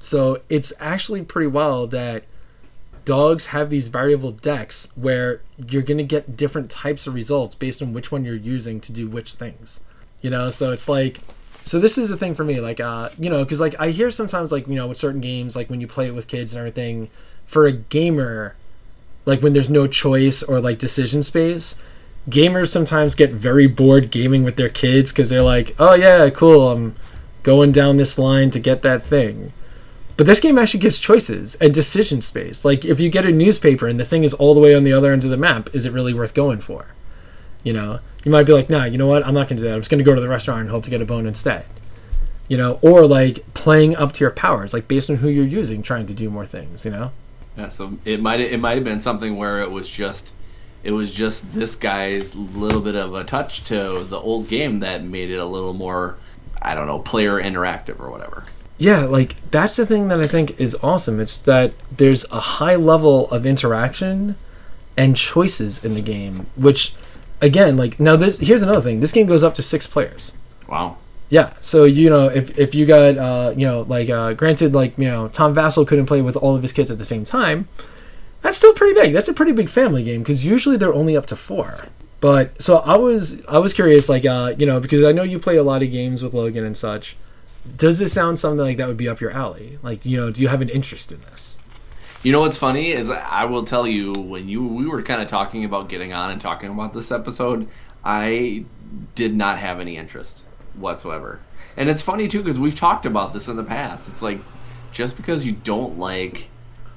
So 0.02 0.42
it's 0.50 0.74
actually 0.80 1.24
pretty 1.24 1.48
wild 1.48 1.92
that 1.92 2.26
dogs 3.06 3.48
have 3.48 3.70
these 3.70 3.88
variable 3.88 4.32
decks 4.32 4.90
where 4.96 5.42
you're 5.70 5.82
going 5.82 5.98
to 5.98 6.04
get 6.04 6.36
different 6.36 6.70
types 6.70 7.08
of 7.08 7.14
results 7.14 7.56
based 7.56 7.82
on 7.82 7.94
which 7.94 8.12
one 8.12 8.26
you're 8.26 8.36
using 8.36 8.82
to 8.82 8.92
do 8.92 9.08
which 9.08 9.34
things. 9.34 9.80
You 10.22 10.30
know, 10.30 10.50
so 10.50 10.72
it's 10.72 10.90
like 10.90 11.20
so 11.64 11.80
this 11.80 11.98
is 11.98 12.10
the 12.10 12.18
thing 12.18 12.34
for 12.34 12.46
me 12.46 12.62
like 12.62 12.80
uh 12.80 13.10
you 13.20 13.30
know 13.30 13.46
cuz 13.46 13.60
like 13.60 13.76
I 13.78 13.90
hear 13.90 14.10
sometimes 14.10 14.54
like 14.54 14.68
you 14.68 14.76
know 14.76 14.88
with 14.88 14.98
certain 14.98 15.20
games 15.20 15.56
like 15.56 15.70
when 15.70 15.82
you 15.82 15.88
play 15.88 16.08
it 16.08 16.16
with 16.16 16.28
kids 16.28 16.54
and 16.54 16.60
everything 16.60 17.10
for 17.46 17.66
a 17.66 17.72
gamer 17.74 18.56
like 19.28 19.44
when 19.44 19.54
there's 19.54 19.70
no 19.70 19.86
choice 19.86 20.42
or 20.42 20.60
like 20.60 20.80
decision 20.80 21.22
space 21.22 21.76
gamers 22.28 22.70
sometimes 22.70 23.14
get 23.14 23.32
very 23.32 23.68
bored 23.68 24.10
gaming 24.10 24.44
with 24.44 24.56
their 24.56 24.70
kids 24.70 25.12
cuz 25.12 25.30
they're 25.30 25.44
like 25.44 25.76
oh 25.78 25.94
yeah 25.94 26.28
cool 26.32 26.72
I'm 26.72 26.96
going 27.44 27.72
down 27.72 27.98
this 27.98 28.18
line 28.18 28.50
to 28.52 28.60
get 28.60 28.82
that 28.82 29.04
thing 29.04 29.54
but 30.18 30.26
this 30.26 30.40
game 30.40 30.58
actually 30.58 30.80
gives 30.80 30.98
choices 30.98 31.56
and 31.62 31.72
decision 31.72 32.22
space. 32.22 32.66
Like 32.66 32.84
if 32.84 33.00
you 33.00 33.10
get 33.10 33.28
a 33.28 33.32
newspaper 33.32 33.88
and 33.88 34.00
the 34.00 34.04
thing 34.04 34.24
is 34.24 34.34
all 34.34 34.56
the 34.56 34.60
way 34.60 34.74
on 34.74 34.84
the 34.84 34.92
other 34.92 35.14
end 35.14 35.24
of 35.24 35.30
the 35.30 35.38
map, 35.38 35.70
is 35.74 35.86
it 35.86 35.94
really 35.94 36.14
worth 36.14 36.34
going 36.34 36.60
for? 36.60 36.88
You 37.64 37.74
know, 37.74 38.00
you 38.24 38.32
might 38.32 38.48
be 38.48 38.54
like, 38.54 38.70
nah, 38.70 38.86
you 38.86 38.98
know 38.98 39.06
what? 39.06 39.26
I'm 39.26 39.36
not 39.36 39.48
going 39.48 39.58
to 39.58 39.64
do 39.64 39.70
that. 39.70 39.76
I'm 39.76 39.80
just 39.80 39.92
going 39.92 40.00
to 40.00 40.04
go 40.04 40.16
to 40.16 40.22
the 40.22 40.28
restaurant 40.28 40.62
and 40.62 40.70
hope 40.72 40.86
to 40.86 40.90
get 40.90 41.04
a 41.04 41.06
bone 41.06 41.28
instead. 41.28 41.66
You 42.48 42.58
know, 42.58 42.80
or 42.82 43.06
like 43.06 43.46
playing 43.54 43.96
up 43.96 44.12
to 44.14 44.24
your 44.24 44.32
powers, 44.32 44.74
like 44.74 44.88
based 44.88 45.10
on 45.10 45.18
who 45.18 45.30
you're 45.30 45.46
using, 45.46 45.84
trying 45.84 46.08
to 46.08 46.14
do 46.16 46.32
more 46.32 46.46
things. 46.46 46.84
You 46.84 46.92
know. 46.92 47.12
Yeah, 47.58 47.68
so 47.68 47.98
it 48.06 48.22
might 48.22 48.40
it 48.40 48.60
might 48.60 48.76
have 48.76 48.84
been 48.84 49.00
something 49.00 49.36
where 49.36 49.62
it 49.62 49.72
was 49.72 49.90
just 49.90 50.34
it 50.84 50.92
was 50.92 51.12
just 51.12 51.52
this 51.54 51.76
guy's 51.76 52.36
little 52.36 52.82
bit 52.82 52.96
of 52.96 53.16
a 53.16 53.24
touch 53.24 53.64
to 53.66 54.04
the 54.04 54.18
old 54.18 54.48
game 54.48 54.80
that 54.82 55.04
made 55.04 55.32
it 55.32 55.38
a 55.38 55.46
little 55.46 55.74
more 55.74 56.18
I 56.62 56.76
don't 56.76 56.88
know 56.88 57.00
player 57.00 57.42
interactive 57.42 58.00
or 58.00 58.12
whatever 58.12 58.44
yeah, 58.78 59.06
like 59.06 59.36
that's 59.50 59.76
the 59.76 59.86
thing 59.86 60.08
that 60.10 60.20
I 60.20 60.28
think 60.28 60.60
is 60.60 60.78
awesome. 60.84 61.20
It's 61.20 61.38
that 61.40 61.74
there's 61.96 62.26
a 62.32 62.40
high 62.40 62.76
level 62.76 63.30
of 63.32 63.46
interaction 63.46 64.36
and 64.96 65.16
choices 65.16 65.84
in 65.84 65.96
the 65.96 66.02
game, 66.02 66.48
which 66.56 66.94
again, 67.42 67.76
like 67.76 68.00
now 68.00 68.16
this 68.16 68.40
here's 68.40 68.62
another 68.62 68.82
thing. 68.82 69.00
This 69.00 69.12
game 69.12 69.26
goes 69.26 69.44
up 69.44 69.56
to 69.56 69.64
6 69.64 69.88
players. 69.88 70.34
Wow. 70.68 70.98
Yeah, 71.30 71.54
so 71.60 71.84
you 71.84 72.10
know, 72.10 72.28
if 72.28 72.58
if 72.58 72.74
you 72.74 72.86
got 72.86 73.18
uh, 73.18 73.54
you 73.56 73.66
know, 73.66 73.82
like 73.82 74.10
uh 74.10 74.34
granted 74.34 74.74
like, 74.74 74.98
you 74.98 75.08
know, 75.08 75.28
Tom 75.28 75.54
Vasel 75.54 75.86
couldn't 75.88 76.06
play 76.06 76.22
with 76.22 76.38
all 76.38 76.56
of 76.56 76.62
his 76.62 76.72
kids 76.74 76.90
at 76.90 76.98
the 76.98 77.06
same 77.06 77.24
time, 77.24 77.68
that's 78.42 78.58
still 78.58 78.74
pretty 78.74 78.94
big. 78.94 79.14
That's 79.14 79.28
a 79.28 79.34
pretty 79.34 79.52
big 79.52 79.70
family 79.70 80.04
game 80.04 80.22
because 80.22 80.46
usually 80.46 80.78
they're 80.78 80.94
only 80.94 81.18
up 81.18 81.26
to 81.28 81.36
4. 81.36 81.86
But 82.20 82.62
so 82.62 82.78
I 82.78 82.98
was 82.98 83.46
I 83.46 83.60
was 83.60 83.74
curious 83.74 84.08
like 84.08 84.26
uh, 84.26 84.54
you 84.58 84.66
know, 84.66 84.80
because 84.80 85.04
I 85.04 85.12
know 85.12 85.24
you 85.24 85.38
play 85.38 85.58
a 85.58 85.64
lot 85.64 85.84
of 85.84 85.92
games 85.92 86.24
with 86.24 86.34
Logan 86.34 86.64
and 86.64 86.78
such 86.78 87.18
does 87.76 88.00
this 88.00 88.14
sound 88.14 88.40
something 88.40 88.60
like 88.60 88.78
that 88.78 88.88
would 88.88 88.98
be 88.98 89.10
up 89.10 89.20
your 89.20 89.32
alley? 89.32 89.78
Like, 89.82 90.06
you 90.06 90.18
know, 90.18 90.32
do 90.32 90.42
you 90.42 90.48
have 90.48 90.62
an 90.62 90.70
interest 90.70 91.12
in 91.12 91.20
this? 91.22 91.58
You 92.24 92.32
know 92.32 92.42
what's 92.42 92.58
funny 92.58 92.90
is 92.92 93.12
I 93.12 93.46
will 93.46 93.66
tell 93.66 93.88
you 93.88 94.12
when 94.14 94.48
you 94.48 94.66
we 94.66 94.86
were 94.86 95.04
kind 95.04 95.22
of 95.22 95.28
talking 95.28 95.66
about 95.66 95.90
getting 95.90 96.14
on 96.14 96.32
and 96.32 96.42
talking 96.42 96.70
about 96.70 96.94
this 96.94 97.12
episode, 97.12 97.68
I 98.04 98.66
did 99.16 99.36
not 99.36 99.60
have 99.60 99.80
any 99.80 99.98
interest 99.98 100.44
whatsoever. 100.78 101.40
And 101.76 101.90
it's 101.90 102.02
funny 102.02 102.28
too 102.28 102.40
because 102.40 102.60
we've 102.60 102.76
talked 102.76 103.06
about 103.06 103.34
this 103.34 103.48
in 103.48 103.56
the 103.56 103.64
past. 103.64 104.10
It's 104.10 104.22
like 104.22 104.40
just 104.92 105.18
because 105.18 105.46
you 105.46 105.52
don't 105.52 105.98
like 105.98 106.50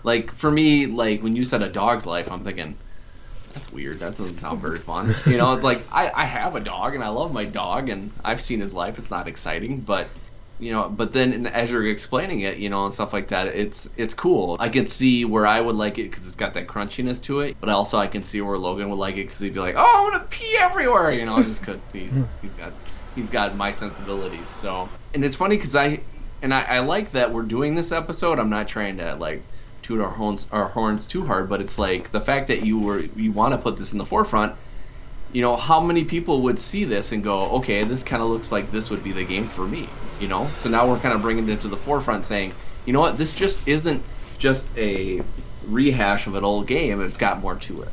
like 0.03 0.31
for 0.31 0.51
me 0.51 0.87
like 0.87 1.23
when 1.23 1.37
you 1.37 1.45
said 1.45 1.63
a 1.63 1.69
dog's 1.69 2.07
life, 2.07 2.31
I'm 2.31 2.45
thinking 2.45 2.77
that's 3.53 3.73
weird. 3.73 3.99
That 3.99 4.17
doesn't 4.17 4.37
sound 4.37 4.61
very 4.61 4.79
fun. 4.79 5.15
You 5.27 5.37
know, 5.37 5.53
it's 5.55 5.65
like 5.65 5.83
I, 5.93 6.11
I 6.15 6.25
have 6.25 6.57
a 6.57 6.61
dog 6.61 6.95
and 6.95 7.03
I 7.03 7.09
love 7.09 7.33
my 7.33 7.45
dog 7.45 7.89
and 7.89 8.11
I've 8.25 8.41
seen 8.41 8.61
his 8.61 8.73
life. 8.73 8.99
It's 8.99 9.11
not 9.11 9.27
exciting, 9.29 9.81
but 9.81 10.09
you 10.61 10.71
know 10.73 10.89
but 10.89 11.13
then 11.13 11.47
as 11.47 11.71
you're 11.71 11.87
explaining 11.87 12.41
it 12.41 12.59
you 12.59 12.69
know 12.69 12.85
and 12.85 12.93
stuff 12.93 13.13
like 13.13 13.29
that 13.29 13.49
it's 13.49 13.89
it's 13.97 14.13
cool 14.13 14.57
i 14.61 14.69
can 14.69 14.87
see 14.87 15.25
where 15.25 15.47
i 15.47 15.61
would 15.61 15.75
like 15.75 15.99
it 15.99 16.11
because 16.11 16.27
it's 16.27 16.37
got 16.37 16.55
that 16.55 16.67
crunchiness 16.67 17.21
to 17.21 17.41
it 17.41 17.57
but 17.61 17.71
also 17.71 17.99
i 17.99 18.07
can 18.07 18.23
see 18.23 18.41
where 18.41 18.59
logan 18.59 18.91
would 18.91 18.99
like 18.99 19.17
it 19.17 19.25
because 19.25 19.41
he'd 19.41 19.55
be 19.55 19.61
like 19.61 19.75
oh 19.77 20.05
i'm 20.05 20.13
gonna 20.13 20.25
pee 20.29 20.57
everywhere 20.61 21.11
you 21.11 21.25
know 21.25 21.43
just 21.43 21.65
because 21.65 21.91
he's 21.91 22.25
he's 22.43 22.55
got 22.55 22.73
he's 23.15 23.31
got 23.31 23.57
my 23.57 23.71
sensibilities 23.71 24.49
so 24.49 24.89
and 25.15 25.25
it's 25.25 25.37
funny 25.37 25.57
because 25.57 25.77
i 25.77 26.01
and 26.43 26.55
I, 26.55 26.63
I 26.63 26.79
like 26.81 27.11
that 27.13 27.33
we're 27.33 27.43
doing 27.43 27.75
this 27.75 27.93
episode 27.93 28.39
i'm 28.39 28.51
not 28.51 28.69
trying 28.69 28.97
to 28.99 29.15
like 29.17 29.43
toot 29.83 30.01
our 30.01 30.11
horns 30.11 30.47
our 30.53 30.67
horns 30.67 31.07
too 31.07 31.25
hard 31.25 31.49
but 31.49 31.61
it's 31.61 31.79
like 31.79 32.11
the 32.11 32.21
fact 32.21 32.49
that 32.49 32.65
you 32.65 32.79
were 32.79 33.01
you 33.01 33.33
want 33.33 33.53
to 33.53 33.59
put 33.59 33.77
this 33.77 33.93
in 33.93 33.99
the 33.99 34.07
forefront 34.07 34.55
you 35.33 35.43
know, 35.43 35.57
how 35.57 35.81
many 35.81 36.05
people 36.05 36.43
would 36.43 36.59
see 36.59 36.85
this 36.85 37.13
and 37.13 37.23
go, 37.23 37.51
okay, 37.53 37.85
this 37.85 38.03
kind 38.03 38.23
of 38.23 38.29
looks 38.29 38.51
like 38.51 38.71
this 38.73 38.91
would 38.91 39.05
be 39.05 39.13
the 39.13 39.25
game 39.25 39.47
for 39.47 39.67
me, 39.67 39.89
you 40.19 40.27
know? 40.27 40.49
So 40.57 40.69
now 40.69 40.89
we're 40.89 40.99
kind 40.99 41.15
of 41.15 41.23
bringing 41.23 41.49
it 41.49 41.61
to 41.61 41.69
the 41.69 41.77
forefront 41.77 42.27
saying, 42.27 42.53
you 42.85 42.93
know 42.93 43.01
what, 43.01 43.17
this 43.17 43.33
just 43.33 43.67
isn't 43.69 44.03
just 44.39 44.67
a 44.77 45.23
rehash 45.67 46.27
of 46.27 46.35
an 46.35 46.45
old 46.45 46.67
game, 46.67 47.01
it's 47.01 47.17
got 47.17 47.41
more 47.41 47.55
to 47.55 47.83
it. 47.83 47.91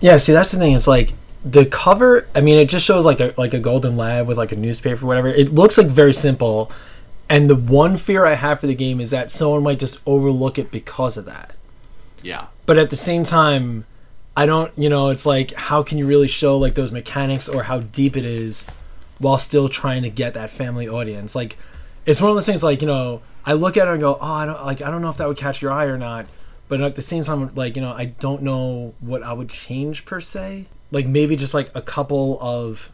Yeah, 0.00 0.16
see, 0.16 0.32
that's 0.32 0.52
the 0.52 0.58
thing. 0.58 0.74
It's 0.74 0.86
like 0.86 1.12
the 1.44 1.66
cover, 1.66 2.26
I 2.34 2.40
mean, 2.40 2.58
it 2.58 2.68
just 2.68 2.86
shows 2.86 3.04
like 3.04 3.20
a, 3.20 3.34
like 3.36 3.52
a 3.52 3.60
golden 3.60 3.96
lab 3.96 4.26
with 4.26 4.38
like 4.38 4.52
a 4.52 4.56
newspaper 4.56 5.04
or 5.04 5.08
whatever. 5.08 5.28
It 5.28 5.54
looks 5.54 5.76
like 5.76 5.88
very 5.88 6.14
simple. 6.14 6.72
And 7.28 7.48
the 7.50 7.54
one 7.54 7.96
fear 7.96 8.24
I 8.24 8.34
have 8.34 8.60
for 8.60 8.66
the 8.66 8.74
game 8.74 9.00
is 9.00 9.10
that 9.10 9.30
someone 9.30 9.62
might 9.62 9.78
just 9.78 10.00
overlook 10.06 10.58
it 10.58 10.70
because 10.70 11.16
of 11.16 11.26
that. 11.26 11.56
Yeah. 12.22 12.46
But 12.66 12.78
at 12.78 12.90
the 12.90 12.96
same 12.96 13.24
time, 13.24 13.84
I 14.36 14.46
don't, 14.46 14.72
you 14.76 14.88
know, 14.88 15.10
it's 15.10 15.26
like 15.26 15.52
how 15.52 15.82
can 15.82 15.98
you 15.98 16.06
really 16.06 16.28
show 16.28 16.56
like 16.58 16.74
those 16.74 16.92
mechanics 16.92 17.48
or 17.48 17.64
how 17.64 17.80
deep 17.80 18.16
it 18.16 18.24
is 18.24 18.66
while 19.18 19.38
still 19.38 19.68
trying 19.68 20.02
to 20.02 20.10
get 20.10 20.34
that 20.34 20.50
family 20.50 20.88
audience? 20.88 21.34
Like 21.34 21.56
it's 22.06 22.20
one 22.20 22.30
of 22.30 22.36
those 22.36 22.46
things 22.46 22.64
like, 22.64 22.80
you 22.80 22.88
know, 22.88 23.22
I 23.46 23.52
look 23.52 23.76
at 23.76 23.86
it 23.86 23.90
and 23.90 24.00
go, 24.00 24.18
"Oh, 24.20 24.32
I 24.32 24.46
don't 24.46 24.64
like 24.64 24.80
I 24.80 24.90
don't 24.90 25.02
know 25.02 25.10
if 25.10 25.18
that 25.18 25.28
would 25.28 25.36
catch 25.36 25.60
your 25.60 25.70
eye 25.70 25.84
or 25.84 25.98
not." 25.98 26.26
But 26.66 26.80
at 26.80 26.96
the 26.96 27.02
same 27.02 27.22
time 27.22 27.54
like, 27.54 27.76
you 27.76 27.82
know, 27.82 27.92
I 27.92 28.06
don't 28.06 28.42
know 28.42 28.94
what 29.00 29.22
I 29.22 29.34
would 29.34 29.50
change 29.50 30.04
per 30.06 30.20
se. 30.20 30.66
Like 30.94 31.06
maybe 31.06 31.34
just 31.34 31.54
like 31.54 31.70
a 31.74 31.82
couple 31.82 32.38
of 32.40 32.90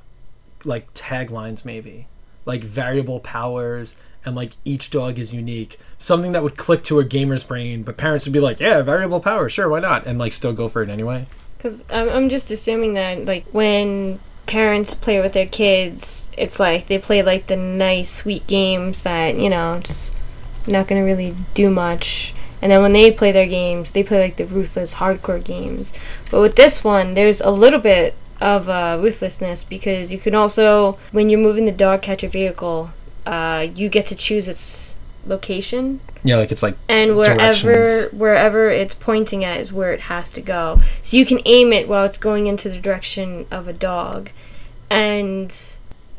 like 0.65 0.93
taglines 0.95 1.65
maybe. 1.65 2.07
Like 2.47 2.65
variable 2.65 3.21
powers 3.21 3.95
and 4.25 4.35
like 4.35 4.53
each 4.65 4.91
dog 4.91 5.19
is 5.19 5.35
unique. 5.35 5.79
Something 5.99 6.33
that 6.33 6.43
would 6.43 6.57
click 6.57 6.83
to 6.85 6.99
a 6.99 7.05
gamer's 7.05 7.45
brain, 7.45 7.83
but 7.83 7.99
parents 7.99 8.25
would 8.27 8.33
be 8.33 8.41
like, 8.41 8.59
"Yeah, 8.59 8.81
variable 8.83 9.21
power, 9.21 9.49
sure, 9.51 9.69
why 9.69 9.81
not?" 9.81 10.07
and 10.07 10.19
like 10.19 10.33
still 10.33 10.55
go 10.55 10.67
for 10.67 10.83
it 10.83 10.89
anyway. 10.89 11.27
Because 11.59 11.85
I'm, 11.91 12.31
just 12.31 12.51
assuming 12.51 12.95
that 12.95 13.27
like 13.27 13.45
when 13.53 14.19
parents 14.47 14.95
play 14.95 15.21
with 15.21 15.35
their 15.35 15.47
kids, 15.47 16.31
it's 16.39 16.59
like 16.59 16.87
they 16.87 16.99
play 16.99 17.23
like 17.23 17.49
the 17.49 17.57
nice, 17.57 18.11
sweet 18.11 18.47
games 18.47 19.03
that 19.03 19.39
you 19.39 19.51
know, 19.51 19.81
just 19.83 20.15
not 20.67 20.89
gonna 20.89 21.05
really 21.05 21.37
do 21.53 21.69
much. 21.71 22.33
And 22.63 22.71
then 22.71 22.83
when 22.83 22.93
they 22.93 23.11
play 23.11 23.33
their 23.33 23.47
games, 23.47 23.91
they 23.91 24.03
play 24.03 24.21
like 24.21 24.37
the 24.37 24.47
ruthless, 24.47 24.95
hardcore 24.95 25.43
games. 25.43 25.93
But 26.31 26.41
with 26.41 26.57
this 26.57 26.85
one, 26.85 27.15
there's 27.15 27.41
a 27.41 27.51
little 27.51 27.81
bit 27.81 28.15
of 28.41 28.69
uh, 28.69 28.99
ruthlessness 29.01 29.65
because 29.65 30.13
you 30.13 30.19
can 30.19 30.35
also, 30.35 30.99
when 31.13 31.31
you're 31.31 31.41
moving 31.41 31.65
the 31.67 31.73
dog 31.73 32.03
catcher 32.03 32.29
vehicle, 32.29 32.91
uh, 33.27 33.67
you 33.75 33.89
get 33.89 34.07
to 34.07 34.15
choose 34.15 34.49
its 34.49 34.97
location. 35.27 36.01
Yeah, 36.23 36.37
like 36.37 36.53
it's 36.53 36.63
like 36.63 36.77
and 36.89 37.17
wherever 37.17 38.09
wherever 38.11 38.69
it's 38.69 38.95
pointing 38.95 39.45
at 39.45 39.61
is 39.61 39.73
where 39.73 39.93
it 39.93 40.01
has 40.01 40.31
to 40.33 40.41
go. 40.41 40.81
So 41.03 41.17
you 41.17 41.25
can 41.25 41.41
aim 41.45 41.73
it 41.73 41.89
while 41.89 42.05
it's 42.05 42.19
going 42.19 42.47
into 42.47 42.69
the 42.69 42.79
direction 42.79 43.47
of 43.51 43.69
a 43.69 43.73
dog. 43.73 44.31
And 44.91 45.55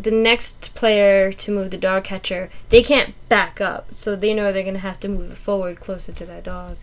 the 0.01 0.11
next 0.11 0.73
player 0.75 1.31
to 1.33 1.51
move 1.51 1.71
the 1.71 1.77
dog 1.77 2.03
catcher 2.03 2.49
they 2.69 2.81
can't 2.81 3.13
back 3.29 3.59
up 3.61 3.93
so 3.93 4.15
they 4.15 4.33
know 4.33 4.51
they're 4.51 4.63
going 4.63 4.73
to 4.73 4.79
have 4.79 4.99
to 4.99 5.07
move 5.09 5.31
it 5.31 5.37
forward 5.37 5.79
closer 5.79 6.11
to 6.11 6.25
that 6.25 6.43
dog 6.43 6.77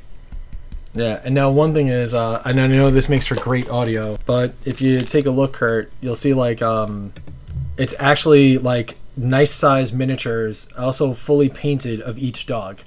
Yeah, 0.95 1.21
and 1.25 1.35
now 1.35 1.51
one 1.51 1.75
thing 1.75 1.89
is, 1.89 2.15
uh, 2.15 2.43
and 2.45 2.61
I 2.61 2.67
know 2.67 2.91
this 2.91 3.09
makes 3.09 3.27
for 3.27 3.37
great 3.37 3.69
audio, 3.69 4.17
but 4.27 4.55
if 4.65 4.81
you 4.81 5.01
take 5.03 5.27
a 5.27 5.31
look, 5.31 5.53
Kurt, 5.53 5.93
you'll 6.01 6.17
see 6.17 6.33
like 6.35 6.63
um, 6.63 7.13
it's 7.77 7.95
actually 7.99 8.59
like 8.59 8.99
nice 9.17 9.53
size 9.53 9.93
miniatures, 9.93 10.67
also 10.79 11.13
fully 11.15 11.49
painted 11.51 12.01
of 12.01 12.19
each 12.19 12.47
dog. 12.47 12.79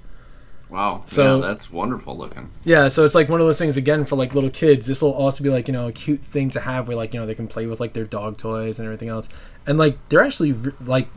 Wow. 0.69 1.03
So- 1.05 1.39
yeah, 1.39 1.47
that's 1.47 1.69
wonderful 1.71 2.17
looking. 2.17 2.49
Yeah, 2.63 2.87
so 2.87 3.03
it's 3.05 3.13
like 3.15 3.29
one 3.29 3.39
of 3.41 3.47
those 3.47 3.59
things 3.59 3.77
again 3.77 4.03
for 4.05 4.15
like 4.15 4.33
little 4.33 4.49
kids. 4.49 4.85
This 4.87 5.01
will 5.01 5.13
also 5.13 5.43
be 5.43 5.49
like 5.49 5.67
you 5.67 5.73
know 5.73 5.87
a 5.87 5.91
cute 5.91 6.21
thing 6.21 6.49
to 6.51 6.59
have 6.59 6.87
where 6.87 6.97
like 6.97 7.13
you 7.13 7.19
know 7.19 7.25
they 7.25 7.35
can 7.35 7.47
play 7.47 7.65
with 7.67 7.79
like 7.79 7.93
their 7.93 8.05
dog 8.05 8.37
toys 8.37 8.79
and 8.79 8.85
everything 8.87 9.09
else, 9.09 9.29
and 9.71 9.79
like 9.79 9.97
they're 10.09 10.21
actually 10.21 10.51
like 10.83 11.07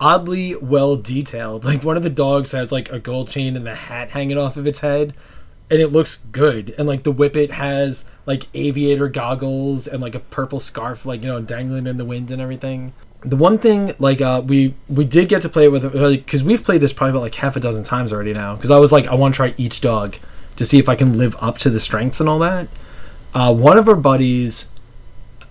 oddly 0.00 0.56
well 0.56 0.96
detailed. 0.96 1.64
Like 1.74 1.84
one 1.84 1.96
of 1.96 2.02
the 2.02 2.10
dogs 2.10 2.50
has 2.50 2.72
like 2.72 2.90
a 2.90 2.98
gold 2.98 3.28
chain 3.28 3.56
and 3.56 3.64
the 3.64 3.74
hat 3.74 4.10
hanging 4.10 4.36
off 4.36 4.56
of 4.56 4.66
its 4.66 4.80
head, 4.80 5.14
and 5.70 5.80
it 5.80 5.88
looks 5.88 6.16
good. 6.32 6.74
And 6.76 6.88
like 6.88 7.04
the 7.04 7.12
Whippet 7.12 7.50
has 7.52 8.04
like 8.26 8.48
aviator 8.52 9.08
goggles 9.08 9.86
and 9.86 10.02
like 10.02 10.16
a 10.16 10.18
purple 10.18 10.58
scarf, 10.58 11.06
like 11.06 11.22
you 11.22 11.28
know, 11.28 11.40
dangling 11.40 11.86
in 11.86 11.96
the 11.96 12.04
wind 12.04 12.32
and 12.32 12.42
everything. 12.42 12.92
The 13.20 13.36
one 13.36 13.56
thing, 13.56 13.94
like, 14.00 14.20
uh, 14.20 14.42
we 14.44 14.74
we 14.88 15.04
did 15.04 15.28
get 15.28 15.40
to 15.42 15.48
play 15.48 15.64
it 15.64 15.72
with 15.72 15.90
because 15.92 16.42
we've 16.42 16.64
played 16.64 16.80
this 16.80 16.92
probably 16.92 17.12
about 17.12 17.22
like 17.22 17.36
half 17.36 17.54
a 17.54 17.60
dozen 17.60 17.84
times 17.84 18.12
already 18.12 18.34
now. 18.34 18.56
Because 18.56 18.72
I 18.72 18.78
was 18.78 18.90
like, 18.90 19.06
I 19.06 19.14
want 19.14 19.34
to 19.34 19.36
try 19.36 19.54
each 19.56 19.80
dog 19.80 20.16
to 20.56 20.64
see 20.64 20.80
if 20.80 20.88
I 20.88 20.96
can 20.96 21.16
live 21.16 21.36
up 21.40 21.58
to 21.58 21.70
the 21.70 21.80
strengths 21.80 22.18
and 22.18 22.28
all 22.28 22.40
that. 22.40 22.66
Uh, 23.32 23.54
one 23.54 23.78
of 23.78 23.88
our 23.88 23.96
buddies, 23.96 24.68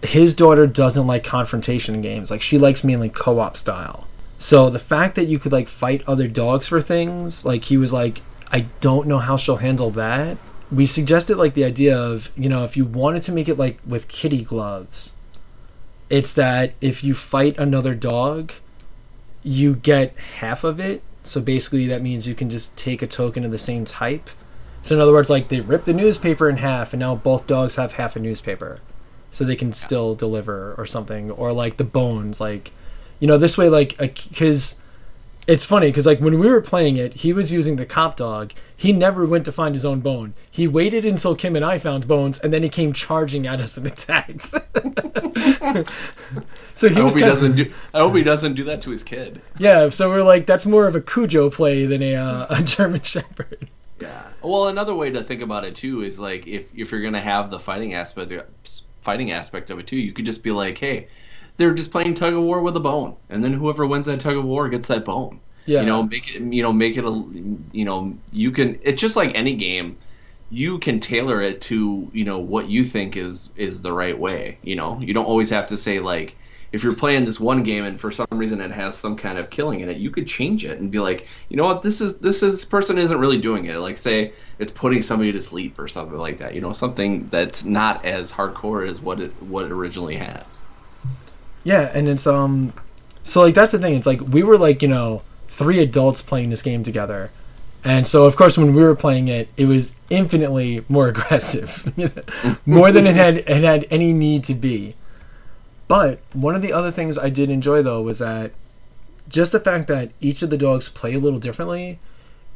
his 0.03 0.35
daughter 0.35 0.67
doesn't 0.67 1.07
like 1.07 1.23
confrontation 1.23 2.01
games. 2.01 2.29
Like 2.29 2.41
she 2.41 2.57
likes 2.57 2.83
mainly 2.83 3.09
co-op 3.09 3.57
style. 3.57 4.07
So 4.37 4.69
the 4.69 4.79
fact 4.79 5.15
that 5.15 5.27
you 5.27 5.39
could 5.39 5.51
like 5.51 5.67
fight 5.67 6.03
other 6.07 6.27
dogs 6.27 6.67
for 6.67 6.81
things, 6.81 7.45
like 7.45 7.65
he 7.65 7.77
was 7.77 7.93
like, 7.93 8.21
I 8.51 8.67
don't 8.81 9.07
know 9.07 9.19
how 9.19 9.37
she'll 9.37 9.57
handle 9.57 9.91
that. 9.91 10.37
We 10.71 10.85
suggested 10.85 11.37
like 11.37 11.53
the 11.53 11.63
idea 11.63 11.97
of, 11.97 12.31
you 12.35 12.49
know, 12.49 12.63
if 12.63 12.75
you 12.75 12.85
wanted 12.85 13.23
to 13.23 13.31
make 13.31 13.47
it 13.47 13.57
like 13.57 13.79
with 13.85 14.07
kitty 14.07 14.43
gloves, 14.43 15.13
it's 16.09 16.33
that 16.33 16.73
if 16.81 17.03
you 17.03 17.13
fight 17.13 17.57
another 17.57 17.95
dog, 17.95 18.51
you 19.43 19.75
get 19.75 20.15
half 20.17 20.63
of 20.63 20.79
it. 20.79 21.01
So 21.23 21.39
basically 21.39 21.87
that 21.87 22.01
means 22.01 22.27
you 22.27 22.35
can 22.35 22.49
just 22.49 22.75
take 22.75 23.01
a 23.01 23.07
token 23.07 23.45
of 23.45 23.51
the 23.51 23.57
same 23.57 23.85
type. 23.85 24.29
So 24.81 24.95
in 24.95 25.01
other 25.01 25.13
words, 25.13 25.29
like 25.29 25.47
they 25.47 25.61
rip 25.61 25.85
the 25.85 25.93
newspaper 25.93 26.49
in 26.49 26.57
half 26.57 26.91
and 26.91 26.99
now 26.99 27.15
both 27.15 27.47
dogs 27.47 27.77
have 27.77 27.93
half 27.93 28.17
a 28.17 28.19
newspaper. 28.19 28.81
So 29.33 29.43
they 29.43 29.55
can 29.55 29.73
still 29.73 30.13
deliver 30.13 30.75
or 30.77 30.85
something. 30.85 31.31
Or 31.31 31.51
like 31.51 31.77
the 31.77 31.83
bones, 31.83 32.39
like 32.39 32.71
you 33.19 33.27
know, 33.27 33.37
this 33.37 33.57
way 33.57 33.67
like 33.67 33.97
because 33.97 34.79
it's 35.47 35.65
funny 35.65 35.87
because 35.87 36.05
like 36.05 36.19
when 36.19 36.39
we 36.39 36.47
were 36.47 36.61
playing 36.61 36.97
it, 36.97 37.13
he 37.13 37.33
was 37.33 37.51
using 37.51 37.75
the 37.75 37.85
cop 37.85 38.15
dog. 38.15 38.53
He 38.75 38.91
never 38.91 39.25
went 39.25 39.45
to 39.45 39.51
find 39.51 39.75
his 39.75 39.85
own 39.85 40.01
bone. 40.01 40.33
He 40.49 40.67
waited 40.67 41.05
until 41.05 41.35
Kim 41.35 41.55
and 41.55 41.63
I 41.63 41.77
found 41.77 42.07
bones, 42.07 42.37
and 42.39 42.51
then 42.51 42.63
he 42.63 42.69
came 42.69 42.91
charging 42.91 43.47
at 43.47 43.61
us 43.61 43.77
and 43.77 43.87
attacked. 43.87 44.43
so 46.73 46.89
he 46.89 46.95
I 46.95 46.99
hope 46.99 47.13
he 47.13 47.21
doesn't 47.21 47.55
do. 47.55 47.71
I 47.93 47.99
hope 47.99 48.15
he 48.15 48.23
doesn't 48.23 48.55
do 48.55 48.65
that 48.65 48.81
to 48.83 48.89
his 48.89 49.03
kid. 49.03 49.41
Yeah, 49.57 49.89
so 49.89 50.09
we're 50.09 50.23
like, 50.23 50.45
that's 50.45 50.65
more 50.65 50.87
of 50.87 50.95
a 50.95 51.01
Cujo 51.01 51.49
play 51.49 51.85
than 51.85 52.03
a 52.03 52.15
uh, 52.15 52.47
a 52.49 52.61
German 52.61 53.01
Shepherd. 53.03 53.69
Yeah. 54.01 54.27
Well, 54.41 54.67
another 54.67 54.93
way 54.93 55.11
to 55.11 55.23
think 55.23 55.41
about 55.41 55.63
it 55.63 55.75
too 55.75 56.01
is 56.01 56.19
like 56.19 56.45
if 56.45 56.77
if 56.77 56.91
you're 56.91 57.01
gonna 57.01 57.21
have 57.21 57.49
the 57.49 57.59
fighting 57.59 57.93
aspect 57.93 58.33
fighting 59.03 59.31
aspect 59.31 59.69
of 59.69 59.79
it 59.79 59.87
too, 59.87 59.97
you 59.97 60.13
could 60.13 60.25
just 60.25 60.43
be 60.43 60.51
like, 60.51 60.77
hey 60.77 61.07
they're 61.55 61.73
just 61.73 61.91
playing 61.91 62.13
tug 62.13 62.33
of 62.33 62.41
war 62.41 62.61
with 62.61 62.75
a 62.75 62.79
bone, 62.79 63.15
and 63.29 63.43
then 63.43 63.53
whoever 63.53 63.85
wins 63.85 64.07
that 64.07 64.19
tug 64.19 64.37
of 64.37 64.45
war 64.45 64.69
gets 64.69 64.87
that 64.87 65.05
bone. 65.05 65.39
Yeah. 65.65 65.81
You 65.81 65.85
know, 65.85 66.03
make 66.03 66.35
it. 66.35 66.41
You 66.41 66.63
know, 66.63 66.73
make 66.73 66.97
it 66.97 67.05
a. 67.05 67.11
You 67.71 67.85
know, 67.85 68.15
you 68.31 68.51
can. 68.51 68.79
It's 68.83 69.01
just 69.01 69.15
like 69.15 69.35
any 69.35 69.55
game. 69.55 69.97
You 70.49 70.77
can 70.77 70.99
tailor 70.99 71.41
it 71.41 71.61
to 71.61 72.09
you 72.13 72.25
know 72.25 72.39
what 72.39 72.69
you 72.69 72.83
think 72.83 73.15
is 73.15 73.51
is 73.55 73.81
the 73.81 73.93
right 73.93 74.17
way. 74.17 74.57
You 74.61 74.75
know, 74.75 74.99
you 74.99 75.13
don't 75.13 75.25
always 75.25 75.49
have 75.51 75.67
to 75.67 75.77
say 75.77 75.99
like 75.99 76.35
if 76.73 76.83
you're 76.83 76.95
playing 76.95 77.23
this 77.23 77.39
one 77.39 77.61
game 77.61 77.85
and 77.85 78.01
for 78.01 78.11
some 78.11 78.27
reason 78.31 78.59
it 78.59 78.71
has 78.71 78.97
some 78.97 79.15
kind 79.15 79.37
of 79.37 79.51
killing 79.51 79.81
in 79.81 79.89
it, 79.89 79.97
you 79.97 80.09
could 80.09 80.27
change 80.27 80.65
it 80.65 80.79
and 80.79 80.89
be 80.89 80.97
like, 80.97 81.27
you 81.49 81.55
know 81.55 81.65
what, 81.65 81.83
this 81.83 82.01
is 82.01 82.17
this 82.17 82.41
is 82.41 82.51
this 82.51 82.65
person 82.65 82.97
isn't 82.97 83.19
really 83.19 83.39
doing 83.39 83.65
it. 83.67 83.77
Like 83.77 83.95
say 83.95 84.33
it's 84.57 84.71
putting 84.71 84.99
somebody 84.99 85.31
to 85.31 85.39
sleep 85.39 85.77
or 85.77 85.87
something 85.87 86.17
like 86.17 86.39
that. 86.39 86.55
You 86.55 86.61
know, 86.61 86.73
something 86.73 87.27
that's 87.29 87.63
not 87.63 88.03
as 88.03 88.31
hardcore 88.31 88.87
as 88.89 88.99
what 88.99 89.21
it 89.21 89.31
what 89.43 89.65
it 89.65 89.71
originally 89.71 90.15
has. 90.17 90.63
Yeah, 91.63 91.91
and 91.93 92.07
it's 92.07 92.25
um, 92.25 92.73
so 93.21 93.41
like 93.41 93.53
that's 93.53 93.71
the 93.71 93.79
thing. 93.79 93.93
It's 93.93 94.07
like 94.07 94.21
we 94.21 94.41
were 94.41 94.57
like 94.57 94.81
you 94.81 94.87
know 94.87 95.21
three 95.47 95.79
adults 95.79 96.23
playing 96.23 96.49
this 96.49 96.63
game 96.63 96.81
together, 96.81 97.29
and 97.83 98.07
so 98.07 98.25
of 98.25 98.35
course 98.35 98.57
when 98.57 98.73
we 98.73 98.81
were 98.81 98.95
playing 98.95 99.27
it, 99.27 99.47
it 99.57 99.65
was 99.65 99.93
infinitely 100.09 100.83
more 100.89 101.07
aggressive, 101.09 101.93
more 102.65 102.91
than 102.91 103.05
it 103.05 103.15
had 103.15 103.37
it 103.37 103.63
had 103.63 103.85
any 103.91 104.11
need 104.11 104.43
to 104.45 104.55
be. 104.55 104.95
But 105.93 106.21
one 106.33 106.55
of 106.55 106.63
the 106.63 106.73
other 106.73 106.89
things 106.89 107.19
I 107.19 107.29
did 107.29 107.51
enjoy 107.51 107.83
though 107.83 108.01
was 108.01 108.17
that 108.17 108.53
just 109.27 109.51
the 109.51 109.59
fact 109.59 109.87
that 109.89 110.09
each 110.19 110.41
of 110.41 110.49
the 110.49 110.57
dogs 110.57 110.89
play 110.89 111.13
a 111.13 111.19
little 111.19 111.37
differently, 111.37 111.99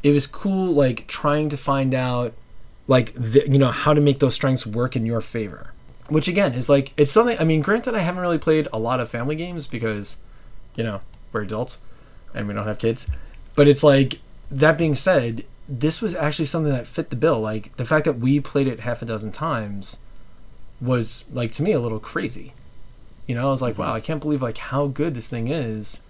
it 0.01 0.09
was 0.11 0.25
cool 0.25 0.73
like 0.73 1.05
trying 1.05 1.47
to 1.49 1.57
find 1.57 1.93
out 1.93 2.33
like 2.87 3.13
the, 3.13 3.47
you 3.47 3.59
know 3.59 3.69
how 3.69 3.93
to 3.93 4.01
make 4.01 4.17
those 4.17 4.33
strengths 4.33 4.65
work 4.65 4.95
in 4.95 5.05
your 5.05 5.21
favor 5.21 5.71
which 6.09 6.27
again 6.27 6.53
is 6.53 6.67
like 6.67 6.93
it's 6.97 7.11
something. 7.11 7.37
I 7.37 7.43
mean, 7.43 7.61
granted, 7.61 7.93
I 7.93 7.99
haven't 7.99 8.21
really 8.21 8.39
played 8.39 8.67
a 8.73 8.79
lot 8.79 8.99
of 8.99 9.07
family 9.07 9.35
games 9.35 9.67
because, 9.67 10.17
you 10.75 10.83
know, 10.83 11.01
we're 11.31 11.43
adults 11.43 11.77
and 12.33 12.47
we 12.47 12.55
don't 12.55 12.65
have 12.65 12.79
kids. 12.79 13.07
But 13.55 13.67
it's 13.67 13.83
like 13.83 14.19
that 14.49 14.79
being 14.79 14.95
said, 14.95 15.45
this 15.69 16.01
was 16.01 16.15
actually 16.15 16.45
something 16.47 16.73
that 16.73 16.87
fit 16.87 17.11
the 17.11 17.15
bill. 17.15 17.39
Like 17.39 17.75
the 17.77 17.85
fact 17.85 18.05
that 18.05 18.19
we 18.19 18.39
played 18.39 18.67
it 18.67 18.79
half 18.79 19.03
a 19.03 19.05
dozen 19.05 19.31
times 19.31 19.99
was 20.81 21.23
like 21.31 21.51
to 21.51 21.61
me 21.61 21.71
a 21.71 21.79
little 21.79 21.99
crazy. 21.99 22.53
You 23.27 23.35
know, 23.35 23.47
I 23.47 23.51
was 23.51 23.61
like, 23.61 23.73
mm-hmm. 23.73 23.83
wow, 23.83 23.93
I 23.93 23.99
can't 23.99 24.21
believe 24.21 24.41
like 24.41 24.57
how 24.57 24.87
good 24.87 25.13
this 25.13 25.29
thing 25.29 25.49
is. 25.49 26.01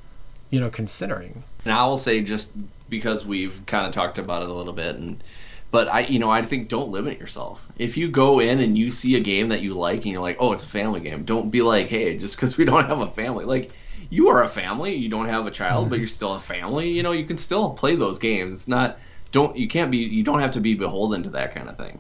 You 0.50 0.62
know, 0.62 0.70
considering. 0.70 1.44
And 1.66 1.74
I 1.74 1.86
will 1.86 1.98
say 1.98 2.22
just 2.22 2.54
because 2.90 3.26
we've 3.26 3.66
kind 3.66 3.86
of 3.86 3.92
talked 3.92 4.18
about 4.18 4.44
it 4.44 4.50
a 4.50 4.54
little 4.54 4.72
bit 4.72 4.96
and 4.96 5.22
but 5.70 5.90
I, 5.90 6.02
you 6.02 6.20
know, 6.20 6.30
I 6.30 6.42
think 6.42 6.70
don't 6.70 6.92
limit 6.92 7.20
yourself. 7.20 7.68
If 7.78 7.98
you 7.98 8.08
go 8.08 8.40
in 8.40 8.60
and 8.60 8.78
you 8.78 8.92
see 8.92 9.16
a 9.16 9.20
game 9.20 9.50
that 9.50 9.62
you 9.62 9.74
like 9.74 9.98
and 9.98 10.06
you're 10.08 10.22
like, 10.22 10.38
oh, 10.40 10.54
it's 10.54 10.64
a 10.64 10.68
family 10.68 11.02
game, 11.02 11.24
don't 11.26 11.50
be 11.50 11.62
like, 11.62 11.88
hey, 11.88 12.18
just 12.18 12.36
because 12.36 12.58
we 12.58 12.66
don't 12.72 12.86
have 12.86 13.00
a 13.00 13.08
family, 13.08 13.46
like 13.46 13.72
you 14.10 14.30
are 14.30 14.44
a 14.44 14.48
family, 14.48 14.96
you 14.96 15.10
don't 15.10 15.28
have 15.28 15.46
a 15.46 15.52
child, 15.52 15.84
mm-hmm. 15.84 15.90
but 15.90 16.00
you're 16.00 16.08
still 16.08 16.34
a 16.36 16.40
family. 16.40 16.90
You 16.90 17.04
know, 17.04 17.12
you 17.12 17.26
can 17.26 17.38
still 17.38 17.72
play 17.72 17.96
those 17.96 18.18
games. 18.18 18.54
It's 18.54 18.68
not, 18.68 18.98
don't, 19.32 19.58
you 19.58 19.68
can't 19.68 19.92
be, 19.92 19.98
you 19.98 20.24
don't 20.24 20.40
have 20.40 20.52
to 20.52 20.62
be 20.62 20.74
beholden 20.74 21.24
to 21.24 21.30
that 21.32 21.54
kind 21.54 21.68
of 21.68 21.78
thing. 21.78 22.00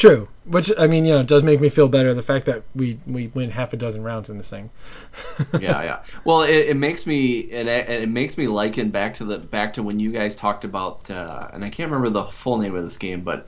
True, 0.00 0.28
which 0.46 0.72
I 0.78 0.86
mean, 0.86 1.04
you 1.04 1.12
know, 1.12 1.22
does 1.22 1.42
make 1.42 1.60
me 1.60 1.68
feel 1.68 1.86
better. 1.86 2.14
The 2.14 2.22
fact 2.22 2.46
that 2.46 2.62
we 2.74 2.98
we 3.06 3.26
win 3.26 3.50
half 3.50 3.74
a 3.74 3.76
dozen 3.76 4.02
rounds 4.02 4.30
in 4.30 4.38
this 4.38 4.48
thing. 4.48 4.70
yeah, 5.60 5.82
yeah. 5.82 6.02
Well, 6.24 6.40
it, 6.40 6.70
it 6.70 6.76
makes 6.78 7.06
me 7.06 7.40
it, 7.40 7.66
it 7.66 8.08
makes 8.08 8.38
me 8.38 8.46
liken 8.46 8.88
back 8.88 9.12
to 9.14 9.24
the 9.24 9.38
back 9.38 9.74
to 9.74 9.82
when 9.82 10.00
you 10.00 10.10
guys 10.10 10.34
talked 10.34 10.64
about, 10.64 11.10
uh, 11.10 11.48
and 11.52 11.62
I 11.62 11.68
can't 11.68 11.90
remember 11.90 12.08
the 12.08 12.32
full 12.32 12.56
name 12.56 12.74
of 12.74 12.82
this 12.82 12.96
game, 12.96 13.20
but 13.20 13.46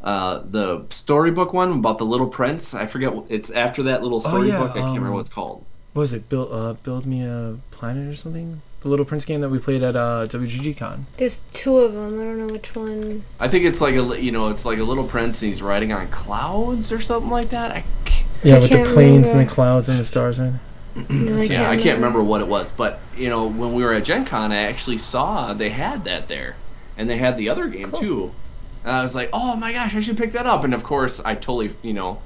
uh, 0.00 0.44
the 0.48 0.86
storybook 0.90 1.52
one 1.52 1.72
about 1.72 1.98
the 1.98 2.06
Little 2.06 2.28
Prince. 2.28 2.74
I 2.74 2.86
forget. 2.86 3.12
It's 3.28 3.50
after 3.50 3.82
that 3.82 4.04
little 4.04 4.20
storybook. 4.20 4.54
Oh, 4.54 4.64
yeah, 4.66 4.70
I 4.70 4.74
can't 4.74 4.84
um, 4.84 4.94
remember 4.94 5.14
what 5.14 5.20
it's 5.22 5.30
called. 5.30 5.64
What 5.94 6.02
was 6.02 6.12
it? 6.12 6.28
Build 6.28 6.52
uh, 6.52 6.74
build 6.74 7.06
me 7.06 7.24
a 7.24 7.56
planet 7.72 8.06
or 8.06 8.14
something 8.14 8.62
the 8.80 8.88
Little 8.88 9.04
Prince 9.04 9.24
game 9.24 9.40
that 9.40 9.48
we 9.48 9.58
played 9.58 9.82
at 9.82 9.96
uh, 9.96 10.26
WGG 10.28 10.76
Con. 10.76 11.06
There's 11.16 11.42
two 11.52 11.78
of 11.78 11.92
them. 11.92 12.20
I 12.20 12.24
don't 12.24 12.38
know 12.38 12.52
which 12.52 12.74
one. 12.74 13.24
I 13.40 13.48
think 13.48 13.64
it's 13.64 13.80
like 13.80 13.94
a 13.94 14.22
you 14.22 14.30
know 14.30 14.48
it's 14.48 14.64
like 14.64 14.78
a 14.78 14.84
Little 14.84 15.04
Prince 15.04 15.42
and 15.42 15.48
he's 15.48 15.62
riding 15.62 15.92
on 15.92 16.08
clouds 16.08 16.92
or 16.92 17.00
something 17.00 17.30
like 17.30 17.50
that. 17.50 17.72
I 17.72 17.84
yeah, 18.42 18.56
I 18.56 18.60
with 18.60 18.70
the 18.70 18.84
planes 18.84 19.28
remember. 19.28 19.40
and 19.40 19.48
the 19.48 19.52
clouds 19.52 19.88
and 19.88 19.98
the 19.98 20.04
stars 20.04 20.38
in. 20.38 20.60
no, 21.08 21.38
I 21.38 21.42
yeah, 21.42 21.70
I 21.70 21.76
can't 21.76 21.96
remember 21.96 22.22
what 22.22 22.40
it 22.40 22.48
was, 22.48 22.70
but 22.72 23.00
you 23.16 23.28
know 23.28 23.46
when 23.46 23.74
we 23.74 23.84
were 23.84 23.92
at 23.92 24.04
Gen 24.04 24.24
Con, 24.24 24.52
I 24.52 24.62
actually 24.62 24.98
saw 24.98 25.52
they 25.54 25.70
had 25.70 26.04
that 26.04 26.28
there, 26.28 26.56
and 26.96 27.10
they 27.10 27.16
had 27.16 27.36
the 27.36 27.48
other 27.48 27.68
game 27.68 27.90
cool. 27.90 28.00
too. 28.00 28.32
And 28.84 28.92
I 28.92 29.02
was 29.02 29.14
like, 29.14 29.30
oh 29.32 29.56
my 29.56 29.72
gosh, 29.72 29.96
I 29.96 30.00
should 30.00 30.16
pick 30.16 30.32
that 30.32 30.46
up. 30.46 30.64
And 30.64 30.72
of 30.72 30.84
course, 30.84 31.20
I 31.20 31.34
totally 31.34 31.70
you 31.82 31.94
know 31.94 32.20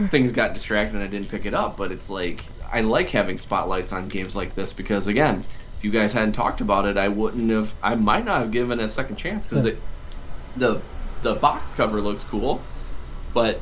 things 0.00 0.30
got 0.32 0.54
distracted 0.54 0.94
and 0.94 1.04
I 1.04 1.08
didn't 1.08 1.28
pick 1.28 1.44
it 1.44 1.54
up. 1.54 1.76
But 1.76 1.92
it's 1.92 2.08
like 2.08 2.44
I 2.72 2.80
like 2.80 3.10
having 3.10 3.36
spotlights 3.36 3.92
on 3.92 4.08
games 4.08 4.34
like 4.34 4.54
this 4.54 4.72
because 4.72 5.06
again, 5.06 5.44
if 5.78 5.84
you 5.84 5.90
guys 5.92 6.12
hadn't 6.12 6.32
talked 6.32 6.60
about 6.60 6.86
it, 6.86 6.96
I 6.96 7.08
wouldn't 7.08 7.50
have. 7.50 7.72
I 7.82 7.94
might 7.94 8.24
not 8.24 8.40
have 8.40 8.50
given 8.50 8.80
it 8.80 8.84
a 8.84 8.88
second 8.88 9.16
chance 9.16 9.44
because 9.44 9.64
it, 9.64 9.78
the 10.56 10.80
the 11.20 11.34
box 11.34 11.70
cover 11.72 12.00
looks 12.00 12.24
cool, 12.24 12.60
but 13.32 13.60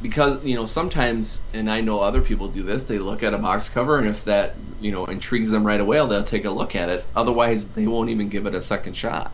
because 0.00 0.44
you 0.44 0.54
know 0.54 0.66
sometimes, 0.66 1.40
and 1.52 1.68
I 1.68 1.80
know 1.80 2.00
other 2.00 2.20
people 2.20 2.48
do 2.48 2.62
this, 2.62 2.84
they 2.84 3.00
look 3.00 3.24
at 3.24 3.34
a 3.34 3.38
box 3.38 3.68
cover, 3.68 3.98
and 3.98 4.06
if 4.06 4.24
that 4.24 4.54
you 4.80 4.92
know 4.92 5.06
intrigues 5.06 5.50
them 5.50 5.66
right 5.66 5.80
away, 5.80 5.96
they'll 6.06 6.22
take 6.22 6.44
a 6.44 6.50
look 6.50 6.76
at 6.76 6.88
it. 6.88 7.04
Otherwise, 7.16 7.68
they 7.68 7.88
won't 7.88 8.10
even 8.10 8.28
give 8.28 8.46
it 8.46 8.54
a 8.54 8.60
second 8.60 8.96
shot. 8.96 9.32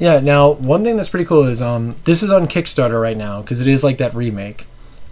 Yeah. 0.00 0.18
Now, 0.18 0.50
one 0.50 0.82
thing 0.82 0.96
that's 0.96 1.10
pretty 1.10 1.26
cool 1.26 1.44
is 1.44 1.62
um, 1.62 1.94
this 2.04 2.24
is 2.24 2.30
on 2.30 2.48
Kickstarter 2.48 3.00
right 3.00 3.16
now 3.16 3.40
because 3.40 3.60
it 3.60 3.68
is 3.68 3.84
like 3.84 3.98
that 3.98 4.14
remake. 4.14 4.66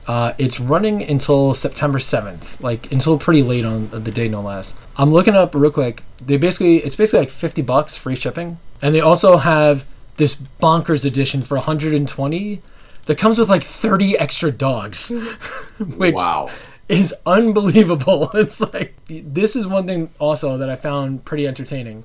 Uh, 0.07 0.33
it's 0.39 0.59
running 0.59 1.03
until 1.03 1.55
September 1.55 1.99
7th, 1.99 2.61
like 2.61 2.91
until 2.91 3.19
pretty 3.19 3.43
late 3.43 3.65
on 3.65 3.89
the 3.91 4.11
day, 4.11 4.29
no 4.29 4.41
less. 4.41 4.77
I'm 4.97 5.13
looking 5.13 5.35
up 5.35 5.55
real 5.55 5.71
quick. 5.71 6.03
They 6.25 6.37
basically, 6.37 6.79
it's 6.79 6.97
basically 6.97 7.21
like 7.21 7.31
50 7.31 7.63
bucks 7.63 7.97
free 7.97 8.17
shipping, 8.17 8.59
and 8.83 8.95
they 8.95 9.01
also 9.01 9.37
have 9.37 9.85
this 10.17 10.35
bonkers 10.61 11.05
edition 11.05 11.43
for 11.43 11.57
120 11.57 12.63
that 13.07 13.19
comes 13.19 13.39
with 13.39 13.49
like 13.49 13.63
30 13.63 14.19
extra 14.19 14.51
dogs, 14.51 15.11
which 15.79 16.15
wow. 16.15 16.51
is 16.89 17.15
unbelievable. 17.27 18.31
It's 18.35 18.61
like 18.61 18.95
this 19.09 19.57
is 19.57 19.67
one 19.67 19.87
thing 19.87 20.11
also 20.19 20.57
that 20.59 20.71
I 20.71 20.77
found 20.77 21.25
pretty 21.25 21.47
entertaining. 21.47 22.05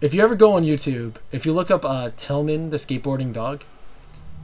If 0.00 0.14
you 0.14 0.22
ever 0.22 0.34
go 0.34 0.54
on 0.54 0.64
YouTube, 0.64 1.14
if 1.30 1.46
you 1.46 1.52
look 1.52 1.70
up 1.70 1.84
uh, 1.84 2.10
Tillman 2.16 2.70
the 2.70 2.76
skateboarding 2.76 3.32
dog, 3.32 3.64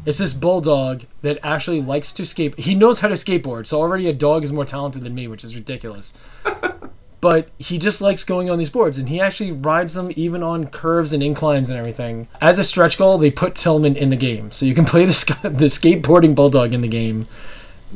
it's 0.07 0.19
this 0.19 0.33
bulldog 0.33 1.03
that 1.23 1.39
actually 1.43 1.83
likes 1.83 2.13
to 2.15 2.25
skate. 2.25 2.59
He 2.59 2.75
knows 2.75 3.01
how 3.01 3.09
to 3.09 3.15
skateboard, 3.15 3.67
so 3.67 3.81
already 3.81 4.09
a 4.09 4.13
dog 4.13 4.45
is 4.45 4.53
more 4.53 4.65
talented 4.65 5.03
than 5.03 5.15
me, 5.15 5.29
which 5.29 5.45
is 5.45 5.55
ridiculous. 5.55 6.15
but 7.21 7.49
he 7.59 7.79
just 7.79 8.01
likes 8.01 8.25
going 8.25 8.49
on 8.49 8.59
these 8.59 8.71
boards 8.71 8.97
and 8.99 9.09
he 9.09 9.21
actually 9.21 9.51
rides 9.51 9.95
them 9.95 10.13
even 10.15 10.43
on 10.43 10.67
curves 10.69 11.13
and 11.13 11.23
inclines 11.23 11.69
and 11.69 11.79
everything. 11.79 12.29
As 12.41 12.59
a 12.59 12.65
stretch 12.65 12.97
goal, 12.97 13.19
they 13.19 13.31
put 13.31 13.55
Tillman 13.55 13.97
in 13.97 14.11
the 14.11 14.17
game. 14.17 14.53
So 14.53 14.67
you 14.67 14.75
can 14.75 14.85
play 14.87 15.05
the, 15.05 15.13
sk- 15.13 15.43
the 15.43 15.67
skateboarding 15.67 16.35
bulldog 16.35 16.73
in 16.73 16.81
the 16.81 16.89
game. 16.89 17.27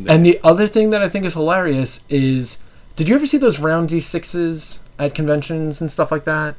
And 0.07 0.25
the 0.25 0.41
other 0.43 0.67
thing 0.67 0.91
that 0.91 1.03
I 1.03 1.09
think 1.09 1.25
is 1.25 1.35
hilarious 1.35 2.05
is 2.09 2.59
did 2.97 3.09
you 3.09 3.15
ever 3.15 3.27
see 3.27 3.39
those 3.39 3.59
round 3.59 3.91
D6s 3.91 4.81
at 4.99 5.15
conventions 5.15 5.81
and 5.81 5.91
stuff 5.91 6.11
like 6.11 6.25
that? 6.25 6.57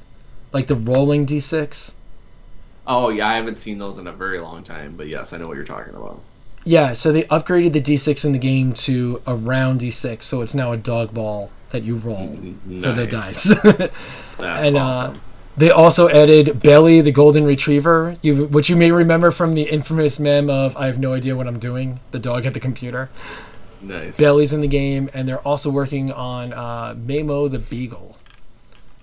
Like 0.51 0.67
the 0.67 0.75
rolling 0.75 1.25
D6? 1.25 1.93
Oh 2.85 3.09
yeah, 3.09 3.27
I 3.27 3.35
haven't 3.35 3.57
seen 3.57 3.77
those 3.77 3.97
in 3.97 4.07
a 4.07 4.11
very 4.11 4.39
long 4.39 4.63
time, 4.63 4.95
but 4.97 5.07
yes, 5.07 5.33
I 5.33 5.37
know 5.37 5.47
what 5.47 5.55
you're 5.55 5.65
talking 5.65 5.95
about. 5.95 6.21
Yeah, 6.65 6.93
so 6.93 7.11
they 7.11 7.23
upgraded 7.23 7.73
the 7.73 7.81
D6 7.81 8.25
in 8.25 8.31
the 8.31 8.39
game 8.39 8.71
to 8.73 9.21
a 9.25 9.35
round 9.35 9.81
D6, 9.81 10.23
so 10.23 10.41
it's 10.41 10.55
now 10.55 10.71
a 10.71 10.77
dog 10.77 11.13
ball 11.13 11.49
that 11.71 11.83
you 11.83 11.97
roll 11.97 12.37
for 12.81 12.91
the 12.91 13.05
dice. 13.05 13.45
That's 14.37 14.67
and 14.67 14.77
awesome. 14.77 15.13
uh, 15.13 15.19
they 15.55 15.71
also 15.71 16.09
added 16.09 16.61
Bailey 16.61 17.01
the 17.01 17.11
golden 17.11 17.45
retriever, 17.45 18.15
you, 18.21 18.45
which 18.45 18.69
you 18.69 18.75
may 18.75 18.91
remember 18.91 19.29
from 19.31 19.53
the 19.53 19.63
infamous 19.63 20.19
meme 20.19 20.49
of 20.49 20.75
"I 20.77 20.87
have 20.87 20.99
no 20.99 21.13
idea 21.13 21.35
what 21.35 21.47
I'm 21.47 21.59
doing." 21.59 21.99
The 22.11 22.19
dog 22.19 22.45
at 22.45 22.53
the 22.53 22.59
computer. 22.59 23.09
nice. 23.81 24.17
Bailey's 24.17 24.53
in 24.53 24.61
the 24.61 24.67
game, 24.67 25.09
and 25.13 25.27
they're 25.27 25.39
also 25.39 25.69
working 25.69 26.11
on 26.11 26.53
uh, 26.53 26.95
Mamo 26.95 27.51
the 27.51 27.59
beagle. 27.59 28.17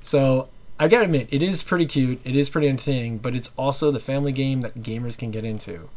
So 0.03 0.49
I 0.81 0.89
gotta 0.89 1.05
admit, 1.05 1.29
it 1.31 1.43
is 1.43 1.63
pretty 1.63 1.85
cute. 1.85 2.21
It 2.25 2.35
is 2.35 2.49
pretty 2.49 2.67
entertaining, 2.67 3.19
but 3.19 3.37
it's 3.37 3.53
also 3.59 3.91
the 3.91 4.01
family 4.01 4.33
game 4.33 4.63
that 4.63 4.81
gamers 4.81 5.17
can 5.17 5.31
get 5.31 5.45
into. 5.45 5.91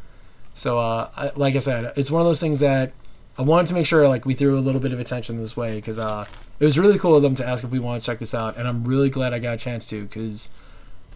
So, 0.53 0.77
uh, 0.77 1.09
I, 1.15 1.31
like 1.37 1.55
I 1.55 1.59
said, 1.59 1.93
it's 1.95 2.11
one 2.11 2.21
of 2.21 2.27
those 2.27 2.41
things 2.41 2.59
that 2.59 2.91
I 3.37 3.43
wanted 3.43 3.67
to 3.67 3.75
make 3.75 3.85
sure 3.85 4.09
like 4.09 4.25
we 4.25 4.33
threw 4.33 4.59
a 4.59 4.61
little 4.61 4.81
bit 4.81 4.91
of 4.91 4.99
attention 4.99 5.37
this 5.37 5.55
way 5.55 5.75
because 5.75 5.99
uh, 5.99 6.25
it 6.59 6.65
was 6.65 6.77
really 6.77 6.99
cool 6.99 7.15
of 7.15 7.21
them 7.21 7.33
to 7.35 7.47
ask 7.47 7.63
if 7.63 7.71
we 7.71 7.79
want 7.79 8.01
to 8.01 8.05
check 8.05 8.19
this 8.19 8.35
out, 8.35 8.57
and 8.57 8.67
I'm 8.67 8.83
really 8.83 9.09
glad 9.09 9.33
I 9.33 9.39
got 9.39 9.53
a 9.53 9.57
chance 9.57 9.87
to 9.87 10.03
because, 10.03 10.49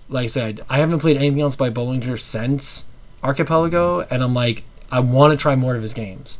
like 0.07 0.23
I 0.23 0.27
said, 0.27 0.61
I 0.69 0.77
haven't 0.77 0.99
played 0.99 1.17
anything 1.17 1.41
else 1.41 1.57
by 1.57 1.69
Boelinger 1.69 2.17
since 2.17 2.85
Archipelago, 3.21 3.99
and 4.09 4.23
I'm 4.23 4.33
like, 4.33 4.63
I 4.93 5.01
want 5.01 5.31
to 5.31 5.37
try 5.37 5.57
more 5.57 5.75
of 5.75 5.81
his 5.81 5.93
games. 5.93 6.39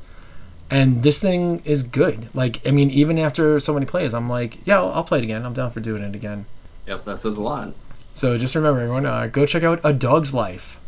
And 0.70 1.04
this 1.04 1.22
thing 1.22 1.62
is 1.66 1.84
good. 1.84 2.30
Like, 2.34 2.66
I 2.66 2.72
mean, 2.72 2.90
even 2.90 3.20
after 3.20 3.60
so 3.60 3.74
many 3.74 3.86
plays, 3.86 4.14
I'm 4.14 4.30
like, 4.30 4.66
yeah, 4.66 4.78
I'll, 4.78 4.92
I'll 4.92 5.04
play 5.04 5.20
it 5.20 5.24
again. 5.26 5.46
I'm 5.46 5.54
down 5.54 5.72
for 5.72 5.82
doing 5.82 6.04
it 6.04 6.16
again. 6.16 6.46
Yep, 6.88 7.04
that 7.06 7.22
says 7.22 7.38
a 7.38 7.44
lot. 7.44 7.74
So 8.14 8.38
just 8.38 8.56
remember, 8.56 8.82
everyone, 8.82 9.06
uh, 9.06 9.28
go 9.28 9.46
check 9.46 9.64
out 9.64 9.80
A 9.84 9.94
Dog's 9.94 10.34
Life. 10.34 10.80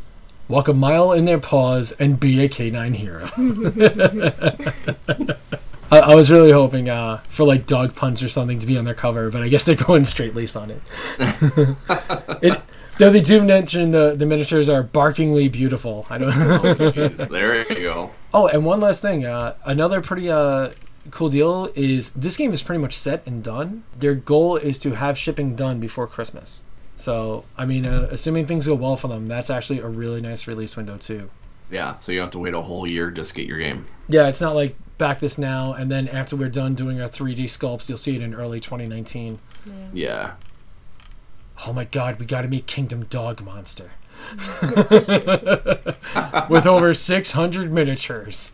Walk 0.47 0.67
a 0.67 0.73
mile 0.73 1.11
in 1.11 1.25
their 1.25 1.37
paws 1.39 1.91
and 1.93 2.19
be 2.19 2.43
a 2.43 2.49
canine 2.49 2.95
hero. 2.95 3.29
I, 5.91 5.99
I 5.99 6.15
was 6.15 6.31
really 6.31 6.51
hoping 6.51 6.89
uh, 6.89 7.21
for 7.27 7.45
like 7.45 7.67
Dog 7.67 7.93
Punch 7.95 8.23
or 8.23 8.29
something 8.29 8.57
to 8.59 8.65
be 8.65 8.77
on 8.77 8.85
their 8.85 8.95
cover, 8.95 9.29
but 9.29 9.43
I 9.43 9.47
guess 9.47 9.65
they're 9.65 9.75
going 9.75 10.05
straight 10.05 10.35
laced 10.35 10.57
on 10.57 10.71
it. 10.71 10.81
it. 12.41 12.61
Though 12.97 13.11
they 13.11 13.21
do 13.21 13.43
mention 13.43 13.91
the, 13.91 14.15
the 14.15 14.25
miniatures 14.25 14.67
are 14.67 14.83
barkingly 14.83 15.49
beautiful. 15.49 16.05
I 16.09 16.17
don't 16.17 16.29
Oh, 16.29 16.33
jeez, 16.75 17.29
there 17.29 17.55
you 17.71 17.83
go. 17.85 18.11
Oh, 18.33 18.47
and 18.47 18.65
one 18.65 18.81
last 18.81 19.01
thing. 19.01 19.25
Uh, 19.25 19.55
another 19.65 20.01
pretty 20.01 20.29
uh, 20.29 20.71
cool 21.11 21.29
deal 21.29 21.71
is 21.75 22.11
this 22.11 22.37
game 22.37 22.51
is 22.53 22.61
pretty 22.61 22.81
much 22.81 22.97
set 22.97 23.25
and 23.25 23.43
done. 23.43 23.83
Their 23.97 24.15
goal 24.15 24.57
is 24.57 24.77
to 24.79 24.95
have 24.95 25.17
shipping 25.17 25.55
done 25.55 25.79
before 25.79 26.07
Christmas. 26.07 26.63
So, 26.95 27.45
I 27.57 27.65
mean, 27.65 27.85
uh, 27.85 28.09
assuming 28.11 28.45
things 28.45 28.67
go 28.67 28.75
well 28.75 28.97
for 28.97 29.07
them, 29.07 29.27
that's 29.27 29.49
actually 29.49 29.79
a 29.79 29.87
really 29.87 30.19
nice 30.19 30.47
release 30.47 30.75
window, 30.75 30.97
too. 30.97 31.29
Yeah, 31.71 31.95
so 31.95 32.11
you 32.11 32.19
have 32.19 32.31
to 32.31 32.39
wait 32.39 32.53
a 32.53 32.61
whole 32.61 32.85
year 32.85 33.11
just 33.11 33.29
to 33.29 33.35
get 33.35 33.47
your 33.47 33.59
game. 33.59 33.85
Yeah, 34.07 34.27
it's 34.27 34.41
not 34.41 34.55
like 34.55 34.75
back 34.97 35.19
this 35.19 35.37
now, 35.37 35.73
and 35.73 35.89
then 35.89 36.07
after 36.07 36.35
we're 36.35 36.49
done 36.49 36.75
doing 36.75 36.99
our 36.99 37.07
3D 37.07 37.45
sculpts, 37.45 37.87
you'll 37.87 37.97
see 37.97 38.15
it 38.15 38.21
in 38.21 38.33
early 38.33 38.59
2019. 38.59 39.39
Yeah. 39.93 40.33
Oh 41.65 41.73
my 41.73 41.85
god, 41.85 42.19
we 42.19 42.25
gotta 42.25 42.47
meet 42.47 42.67
Kingdom 42.67 43.05
Dog 43.05 43.43
Monster. 43.43 43.91
With 46.49 46.65
over 46.65 46.93
600 46.93 47.73
miniatures. 47.73 48.53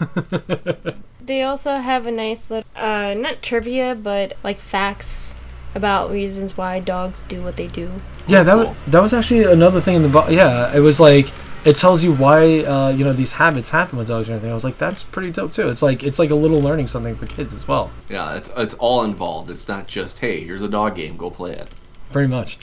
They 1.22 1.42
also 1.42 1.76
have 1.76 2.08
a 2.08 2.10
nice 2.10 2.50
little, 2.50 2.68
uh, 2.74 3.14
not 3.16 3.40
trivia, 3.40 3.94
but 3.94 4.36
like 4.42 4.58
facts 4.58 5.36
about 5.76 6.10
reasons 6.10 6.56
why 6.56 6.80
dogs 6.80 7.22
do 7.28 7.40
what 7.40 7.54
they 7.54 7.68
do. 7.68 7.88
Yeah, 8.26 8.42
that 8.42 8.56
was, 8.56 8.84
that 8.86 9.00
was 9.00 9.14
actually 9.14 9.44
another 9.44 9.80
thing 9.80 9.94
in 9.94 10.02
the 10.02 10.08
bo- 10.08 10.28
yeah. 10.28 10.74
It 10.74 10.80
was 10.80 10.98
like 10.98 11.30
it 11.64 11.76
tells 11.76 12.02
you 12.02 12.12
why 12.14 12.64
uh, 12.64 12.88
you 12.88 13.04
know 13.04 13.12
these 13.12 13.30
habits 13.32 13.70
happen 13.70 13.96
with 13.96 14.08
dogs 14.08 14.26
and 14.28 14.34
everything. 14.36 14.50
I 14.50 14.54
was 14.54 14.64
like, 14.64 14.78
that's 14.78 15.04
pretty 15.04 15.30
dope 15.30 15.52
too. 15.52 15.68
It's 15.68 15.82
like 15.82 16.02
it's 16.02 16.18
like 16.18 16.30
a 16.30 16.34
little 16.34 16.60
learning 16.60 16.88
something 16.88 17.14
for 17.14 17.26
kids 17.26 17.54
as 17.54 17.68
well, 17.68 17.92
Yeah, 18.08 18.36
it's 18.36 18.50
it's 18.56 18.74
all 18.74 19.04
involved. 19.04 19.50
It's 19.50 19.68
not 19.68 19.86
just 19.86 20.18
hey, 20.18 20.40
here's 20.40 20.64
a 20.64 20.68
dog 20.68 20.96
game, 20.96 21.16
go 21.16 21.30
play 21.30 21.52
it. 21.52 21.68
pretty 22.10 22.28
much. 22.28 22.58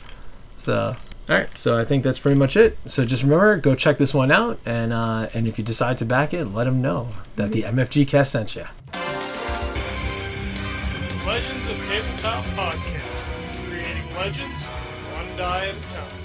So 0.58 0.94
all 1.30 1.36
right, 1.36 1.58
so 1.58 1.78
I 1.78 1.84
think 1.84 2.04
that's 2.04 2.20
pretty 2.20 2.38
much 2.38 2.56
it. 2.56 2.78
So 2.86 3.04
just 3.06 3.24
remember, 3.24 3.58
go 3.58 3.76
check 3.76 3.98
this 3.98 4.14
one 4.14 4.32
out, 4.32 4.60
and 4.66 4.94
uh, 4.94 5.28
and 5.34 5.46
if 5.46 5.58
you 5.58 5.64
decide 5.64 5.98
to 5.98 6.06
back 6.06 6.34
it, 6.34 6.46
let 6.46 6.64
them 6.64 6.82
know 6.82 7.10
that 7.36 7.52
the 7.52 7.64
MFG 7.64 8.08
cast 8.08 8.32
sent 8.32 8.56
you. 8.56 8.66
Legends 11.26 11.68
of 11.68 11.78
Tabletop 11.90 12.46
Podcast. 12.56 13.68
Creating 13.68 14.16
legends 14.16 14.64
one 14.64 15.38
die 15.38 15.68
at 15.68 15.76
a 15.76 15.90
time. 15.90 16.17